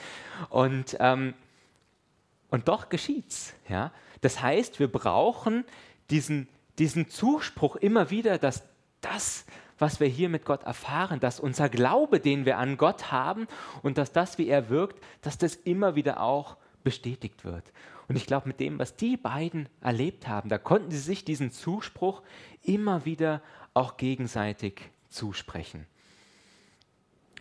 Und, 0.48 0.96
ähm, 0.98 1.34
und 2.48 2.68
doch 2.68 2.88
geschieht's. 2.88 3.52
Ja? 3.68 3.92
Das 4.22 4.40
heißt, 4.40 4.80
wir 4.80 4.90
brauchen 4.90 5.66
diesen, 6.08 6.48
diesen 6.78 7.10
Zuspruch 7.10 7.76
immer 7.76 8.08
wieder, 8.08 8.38
dass 8.38 8.62
das, 9.02 9.44
was 9.78 10.00
wir 10.00 10.08
hier 10.08 10.30
mit 10.30 10.46
Gott 10.46 10.62
erfahren, 10.62 11.20
dass 11.20 11.38
unser 11.38 11.68
Glaube, 11.68 12.18
den 12.18 12.46
wir 12.46 12.56
an 12.56 12.78
Gott 12.78 13.12
haben 13.12 13.46
und 13.82 13.98
dass 13.98 14.10
das, 14.10 14.38
wie 14.38 14.48
er 14.48 14.70
wirkt, 14.70 15.04
dass 15.20 15.36
das 15.36 15.54
immer 15.54 15.96
wieder 15.96 16.22
auch 16.22 16.56
bestätigt 16.82 17.44
wird. 17.44 17.74
Und 18.08 18.16
ich 18.16 18.24
glaube, 18.24 18.48
mit 18.48 18.58
dem, 18.58 18.78
was 18.78 18.96
die 18.96 19.18
beiden 19.18 19.68
erlebt 19.82 20.26
haben, 20.28 20.48
da 20.48 20.56
konnten 20.56 20.90
sie 20.90 20.96
sich 20.96 21.26
diesen 21.26 21.50
Zuspruch 21.50 22.22
immer 22.62 23.04
wieder 23.04 23.42
auch 23.78 23.96
gegenseitig 23.96 24.82
zusprechen. 25.08 25.86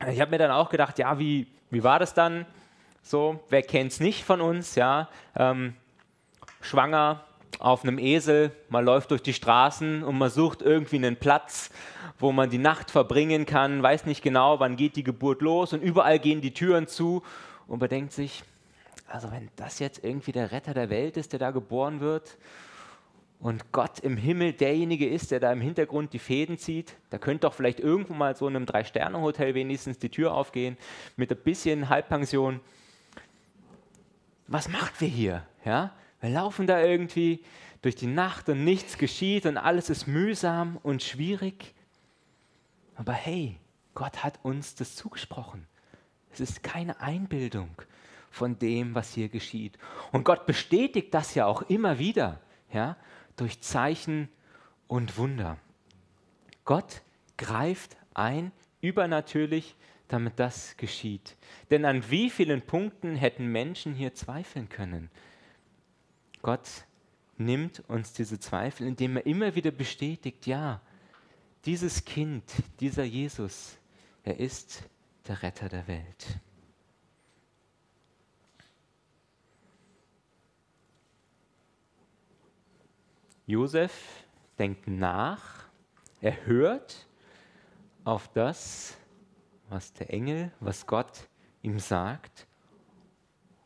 Ich 0.09 0.21
habe 0.21 0.31
mir 0.31 0.37
dann 0.37 0.51
auch 0.51 0.69
gedacht, 0.69 0.99
ja, 0.99 1.17
wie, 1.17 1.47
wie 1.71 1.83
war 1.83 1.99
das 1.99 2.13
dann? 2.13 2.45
So, 3.01 3.43
wer 3.49 3.63
kennt 3.63 3.91
es 3.91 3.99
nicht 3.99 4.23
von 4.23 4.41
uns? 4.41 4.75
Ja, 4.75 5.09
ähm, 5.35 5.73
schwanger, 6.61 7.23
auf 7.59 7.83
einem 7.83 7.97
Esel, 7.97 8.51
man 8.69 8.85
läuft 8.85 9.09
durch 9.11 9.23
die 9.23 9.33
Straßen 9.33 10.03
und 10.03 10.17
man 10.17 10.29
sucht 10.29 10.61
irgendwie 10.61 10.97
einen 10.97 11.15
Platz, 11.15 11.71
wo 12.19 12.31
man 12.31 12.49
die 12.49 12.59
Nacht 12.59 12.91
verbringen 12.91 13.45
kann, 13.45 13.81
weiß 13.81 14.05
nicht 14.05 14.21
genau, 14.21 14.59
wann 14.59 14.75
geht 14.75 14.95
die 14.95 15.03
Geburt 15.03 15.41
los 15.41 15.73
und 15.73 15.81
überall 15.81 16.19
gehen 16.19 16.41
die 16.41 16.53
Türen 16.53 16.87
zu 16.87 17.23
und 17.67 17.79
man 17.79 17.89
denkt 17.89 18.13
sich, 18.13 18.43
also 19.07 19.31
wenn 19.31 19.49
das 19.55 19.79
jetzt 19.79 20.03
irgendwie 20.03 20.33
der 20.33 20.51
Retter 20.51 20.73
der 20.73 20.89
Welt 20.89 21.17
ist, 21.17 21.31
der 21.31 21.39
da 21.39 21.51
geboren 21.51 21.99
wird 21.99 22.37
und 23.39 23.71
Gott 23.71 23.99
im 23.99 24.17
Himmel 24.17 24.53
derjenige 24.53 25.07
ist, 25.07 25.31
der 25.31 25.39
da 25.39 25.51
im 25.51 25.61
Hintergrund 25.61 26.13
die 26.13 26.19
Fäden 26.19 26.57
zieht, 26.57 26.95
da 27.11 27.17
könnte 27.19 27.41
doch 27.41 27.53
vielleicht 27.53 27.79
irgendwo 27.79 28.13
mal 28.13 28.35
so 28.35 28.47
in 28.47 28.55
einem 28.55 28.65
Drei-Sterne-Hotel 28.65 29.53
wenigstens 29.53 29.99
die 29.99 30.09
Tür 30.09 30.33
aufgehen 30.33 30.77
mit 31.17 31.31
ein 31.31 31.37
bisschen 31.37 31.89
Halbpension. 31.89 32.59
Was 34.47 34.69
macht 34.69 35.01
wir 35.01 35.07
hier? 35.07 35.45
Ja? 35.65 35.93
Wir 36.19 36.31
laufen 36.31 36.65
da 36.65 36.81
irgendwie 36.81 37.43
durch 37.83 37.95
die 37.95 38.07
Nacht 38.07 38.49
und 38.49 38.63
nichts 38.63 38.97
geschieht 38.97 39.45
und 39.45 39.57
alles 39.57 39.89
ist 39.89 40.07
mühsam 40.07 40.79
und 40.81 41.03
schwierig. 41.03 41.75
Aber 42.95 43.13
hey, 43.13 43.57
Gott 43.93 44.23
hat 44.23 44.39
uns 44.41 44.73
das 44.73 44.95
zugesprochen. 44.95 45.67
Es 46.31 46.39
ist 46.39 46.63
keine 46.63 46.99
Einbildung 47.01 47.69
von 48.31 48.57
dem, 48.57 48.95
was 48.95 49.13
hier 49.13 49.29
geschieht. 49.29 49.77
Und 50.11 50.23
Gott 50.23 50.45
bestätigt 50.47 51.13
das 51.13 51.35
ja 51.35 51.45
auch 51.45 51.61
immer 51.63 51.99
wieder, 51.99 52.39
ja, 52.73 52.97
durch 53.37 53.61
Zeichen 53.61 54.27
und 54.87 55.17
Wunder. 55.17 55.57
Gott 56.65 57.01
greift 57.37 57.95
ein, 58.13 58.51
übernatürlich, 58.81 59.75
damit 60.07 60.39
das 60.39 60.75
geschieht. 60.77 61.35
Denn 61.71 61.85
an 61.85 62.09
wie 62.09 62.29
vielen 62.29 62.61
Punkten 62.61 63.15
hätten 63.15 63.47
Menschen 63.47 63.93
hier 63.93 64.13
zweifeln 64.13 64.69
können? 64.69 65.09
Gott 66.41 66.67
nimmt 67.37 67.83
uns 67.87 68.13
diese 68.13 68.39
Zweifel, 68.39 68.87
indem 68.87 69.17
er 69.17 69.25
immer 69.25 69.55
wieder 69.55 69.71
bestätigt, 69.71 70.47
ja, 70.47 70.81
dieses 71.65 72.05
Kind, 72.05 72.43
dieser 72.79 73.03
Jesus, 73.03 73.77
er 74.23 74.39
ist 74.39 74.83
der 75.27 75.43
Retter 75.43 75.69
der 75.69 75.87
Welt. 75.87 76.39
Josef 83.49 84.25
denkt 84.59 84.89
nach, 84.89 85.69
er 86.19 86.45
hört 86.45 87.07
auf 88.03 88.27
das, 88.33 88.97
was 89.69 89.93
der 89.93 90.13
Engel, 90.13 90.51
was 90.59 90.85
Gott 90.85 91.29
ihm 91.61 91.79
sagt, 91.79 92.45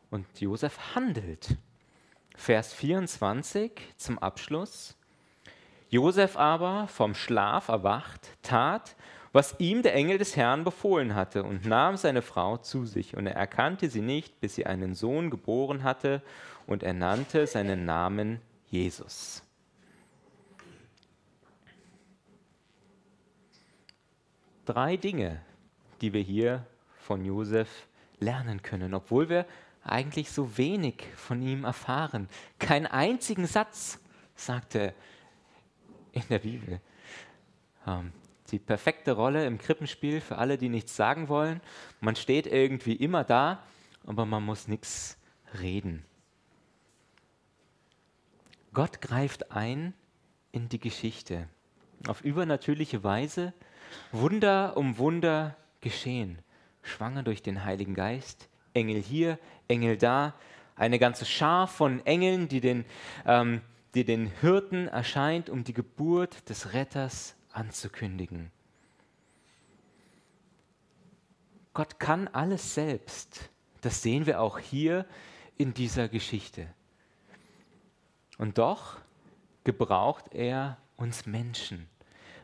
und 0.08 0.24
Josef 0.40 0.94
handelt. 0.94 1.56
Vers 2.36 2.72
24 2.74 3.72
zum 3.96 4.20
Abschluss. 4.20 4.96
Josef 5.90 6.36
aber, 6.36 6.86
vom 6.86 7.16
Schlaf 7.16 7.66
erwacht, 7.66 8.28
tat, 8.42 8.94
was 9.32 9.56
ihm 9.58 9.82
der 9.82 9.94
Engel 9.94 10.18
des 10.18 10.36
Herrn 10.36 10.62
befohlen 10.62 11.16
hatte, 11.16 11.42
und 11.42 11.66
nahm 11.66 11.96
seine 11.96 12.22
Frau 12.22 12.56
zu 12.56 12.86
sich. 12.86 13.16
Und 13.16 13.26
er 13.26 13.34
erkannte 13.34 13.90
sie 13.90 14.00
nicht, 14.00 14.38
bis 14.38 14.54
sie 14.54 14.64
einen 14.64 14.94
Sohn 14.94 15.28
geboren 15.28 15.82
hatte, 15.82 16.22
und 16.68 16.84
er 16.84 16.92
nannte 16.92 17.48
seinen 17.48 17.84
Namen 17.84 18.40
Jesus. 18.66 19.41
Drei 24.64 24.96
Dinge, 24.96 25.40
die 26.00 26.12
wir 26.12 26.22
hier 26.22 26.66
von 27.00 27.24
Josef 27.24 27.88
lernen 28.18 28.62
können, 28.62 28.94
obwohl 28.94 29.28
wir 29.28 29.46
eigentlich 29.84 30.30
so 30.30 30.56
wenig 30.56 31.04
von 31.16 31.42
ihm 31.42 31.64
erfahren. 31.64 32.28
Keinen 32.58 32.86
einzigen 32.86 33.46
Satz, 33.46 33.98
sagt 34.36 34.76
er 34.76 34.94
in 36.12 36.22
der 36.28 36.38
Bibel. 36.38 36.80
Ähm, 37.86 38.12
die 38.50 38.58
perfekte 38.58 39.12
Rolle 39.12 39.46
im 39.46 39.58
Krippenspiel 39.58 40.20
für 40.20 40.38
alle, 40.38 40.58
die 40.58 40.68
nichts 40.68 40.94
sagen 40.94 41.28
wollen. 41.28 41.60
Man 42.00 42.16
steht 42.16 42.46
irgendwie 42.46 42.94
immer 42.94 43.24
da, 43.24 43.62
aber 44.06 44.26
man 44.26 44.44
muss 44.44 44.68
nichts 44.68 45.16
reden. 45.60 46.04
Gott 48.74 49.00
greift 49.00 49.52
ein 49.52 49.94
in 50.52 50.68
die 50.68 50.78
Geschichte. 50.78 51.48
Auf 52.06 52.22
übernatürliche 52.22 53.02
Weise. 53.04 53.52
Wunder 54.10 54.76
um 54.76 54.98
Wunder 54.98 55.56
geschehen. 55.80 56.38
Schwanger 56.82 57.22
durch 57.22 57.42
den 57.42 57.64
Heiligen 57.64 57.94
Geist, 57.94 58.48
Engel 58.74 59.00
hier, 59.00 59.38
Engel 59.68 59.96
da, 59.96 60.34
eine 60.76 60.98
ganze 60.98 61.24
Schar 61.24 61.68
von 61.68 62.04
Engeln, 62.06 62.48
die 62.48 62.60
den, 62.60 62.84
ähm, 63.26 63.60
die 63.94 64.04
den 64.04 64.26
Hirten 64.40 64.88
erscheint, 64.88 65.48
um 65.50 65.64
die 65.64 65.74
Geburt 65.74 66.48
des 66.48 66.72
Retters 66.72 67.36
anzukündigen. 67.52 68.50
Gott 71.74 71.98
kann 71.98 72.28
alles 72.28 72.74
selbst. 72.74 73.50
Das 73.80 74.02
sehen 74.02 74.26
wir 74.26 74.40
auch 74.40 74.58
hier 74.58 75.06
in 75.56 75.74
dieser 75.74 76.08
Geschichte. 76.08 76.66
Und 78.38 78.58
doch 78.58 78.98
gebraucht 79.64 80.34
er 80.34 80.78
uns 80.96 81.26
Menschen. 81.26 81.88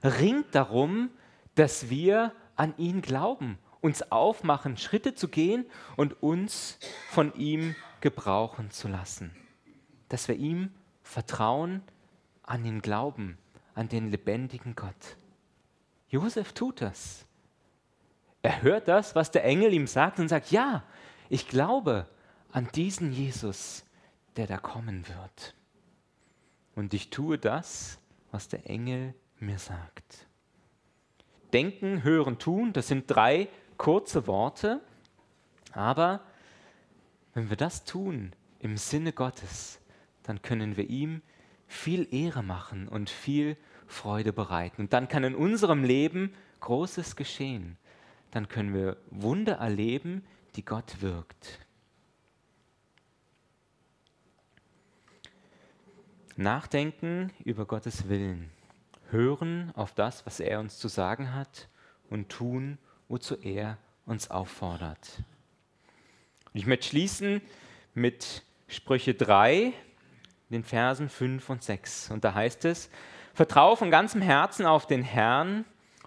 Ringt 0.02 0.54
darum, 0.54 1.10
dass 1.58 1.90
wir 1.90 2.32
an 2.56 2.74
ihn 2.76 3.02
glauben 3.02 3.58
uns 3.80 4.10
aufmachen, 4.10 4.76
Schritte 4.76 5.14
zu 5.14 5.28
gehen 5.28 5.66
und 5.96 6.22
uns 6.22 6.78
von 7.10 7.34
ihm 7.34 7.74
gebrauchen 8.00 8.70
zu 8.70 8.88
lassen. 8.88 9.34
Dass 10.08 10.28
wir 10.28 10.36
ihm 10.36 10.70
vertrauen, 11.02 11.82
an 12.42 12.64
ihn 12.64 12.80
glauben, 12.80 13.38
an 13.74 13.88
den 13.88 14.10
lebendigen 14.10 14.74
Gott. 14.74 15.16
Josef 16.08 16.52
tut 16.52 16.80
das. 16.80 17.26
Er 18.42 18.62
hört 18.62 18.88
das, 18.88 19.14
was 19.14 19.30
der 19.30 19.44
Engel 19.44 19.72
ihm 19.72 19.86
sagt 19.86 20.18
und 20.18 20.28
sagt, 20.28 20.50
ja, 20.50 20.82
ich 21.28 21.48
glaube 21.48 22.08
an 22.52 22.68
diesen 22.74 23.12
Jesus, 23.12 23.84
der 24.36 24.46
da 24.46 24.56
kommen 24.56 25.06
wird. 25.08 25.54
Und 26.74 26.94
ich 26.94 27.10
tue 27.10 27.38
das, 27.38 27.98
was 28.30 28.48
der 28.48 28.68
Engel 28.68 29.14
mir 29.38 29.58
sagt. 29.58 30.27
Denken, 31.52 32.02
hören, 32.02 32.38
tun, 32.38 32.72
das 32.72 32.88
sind 32.88 33.04
drei 33.06 33.48
kurze 33.76 34.26
Worte, 34.26 34.80
aber 35.72 36.20
wenn 37.34 37.50
wir 37.50 37.56
das 37.56 37.84
tun 37.84 38.32
im 38.58 38.76
Sinne 38.76 39.12
Gottes, 39.12 39.80
dann 40.24 40.42
können 40.42 40.76
wir 40.76 40.90
ihm 40.90 41.22
viel 41.66 42.12
Ehre 42.12 42.42
machen 42.42 42.88
und 42.88 43.10
viel 43.10 43.56
Freude 43.86 44.32
bereiten. 44.32 44.82
Und 44.82 44.92
dann 44.92 45.08
kann 45.08 45.24
in 45.24 45.34
unserem 45.34 45.84
Leben 45.84 46.34
Großes 46.60 47.16
geschehen. 47.16 47.78
Dann 48.30 48.48
können 48.48 48.74
wir 48.74 48.96
Wunder 49.10 49.54
erleben, 49.54 50.24
die 50.56 50.64
Gott 50.64 51.00
wirkt. 51.00 51.60
Nachdenken 56.36 57.32
über 57.44 57.66
Gottes 57.66 58.08
Willen, 58.08 58.50
hören 59.10 59.72
auf 59.74 59.92
das, 59.92 60.26
was 60.26 60.40
er 60.40 60.60
uns 60.60 60.78
zu 60.78 60.88
sagen 60.88 61.34
hat 61.34 61.68
und 62.10 62.28
tun, 62.28 62.78
wozu 63.08 63.36
er 63.36 63.78
uns 64.06 64.30
auffordert. 64.30 65.22
Ich 66.52 66.66
möchte 66.66 66.88
schließen 66.88 67.40
mit 67.94 68.42
Sprüche 68.68 69.14
3, 69.14 69.72
den 70.50 70.64
Versen 70.64 71.08
5 71.08 71.48
und 71.50 71.62
6. 71.62 72.10
Und 72.10 72.24
da 72.24 72.34
heißt 72.34 72.64
es, 72.64 72.90
Vertraue 73.34 73.76
von 73.76 73.90
ganzem 73.90 74.20
Herzen 74.20 74.66
auf 74.66 74.86
den 74.86 75.02
Herrn 75.02 75.64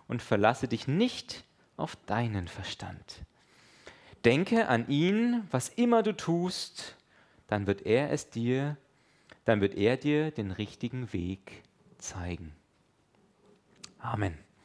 und 0.08 0.22
verlasse 0.22 0.68
dich 0.68 0.88
nicht 0.88 1.46
auf 1.78 1.96
deinen 2.06 2.48
Verstand. 2.48 3.22
Denke 4.26 4.68
an 4.68 4.88
ihn, 4.90 5.48
was 5.50 5.70
immer 5.70 6.04
du 6.04 6.16
tust, 6.16 6.98
dann 7.48 7.68
wird 7.68 7.84
er 7.84 8.12
es 8.12 8.30
dir, 8.30 8.78
dann 9.46 9.62
wird 9.62 9.76
er 9.76 9.98
dir 9.98 10.32
den 10.32 10.52
richtigen 10.52 11.12
Weg 11.14 11.64
zeigen. 11.98 12.54
Amen. 14.04 14.51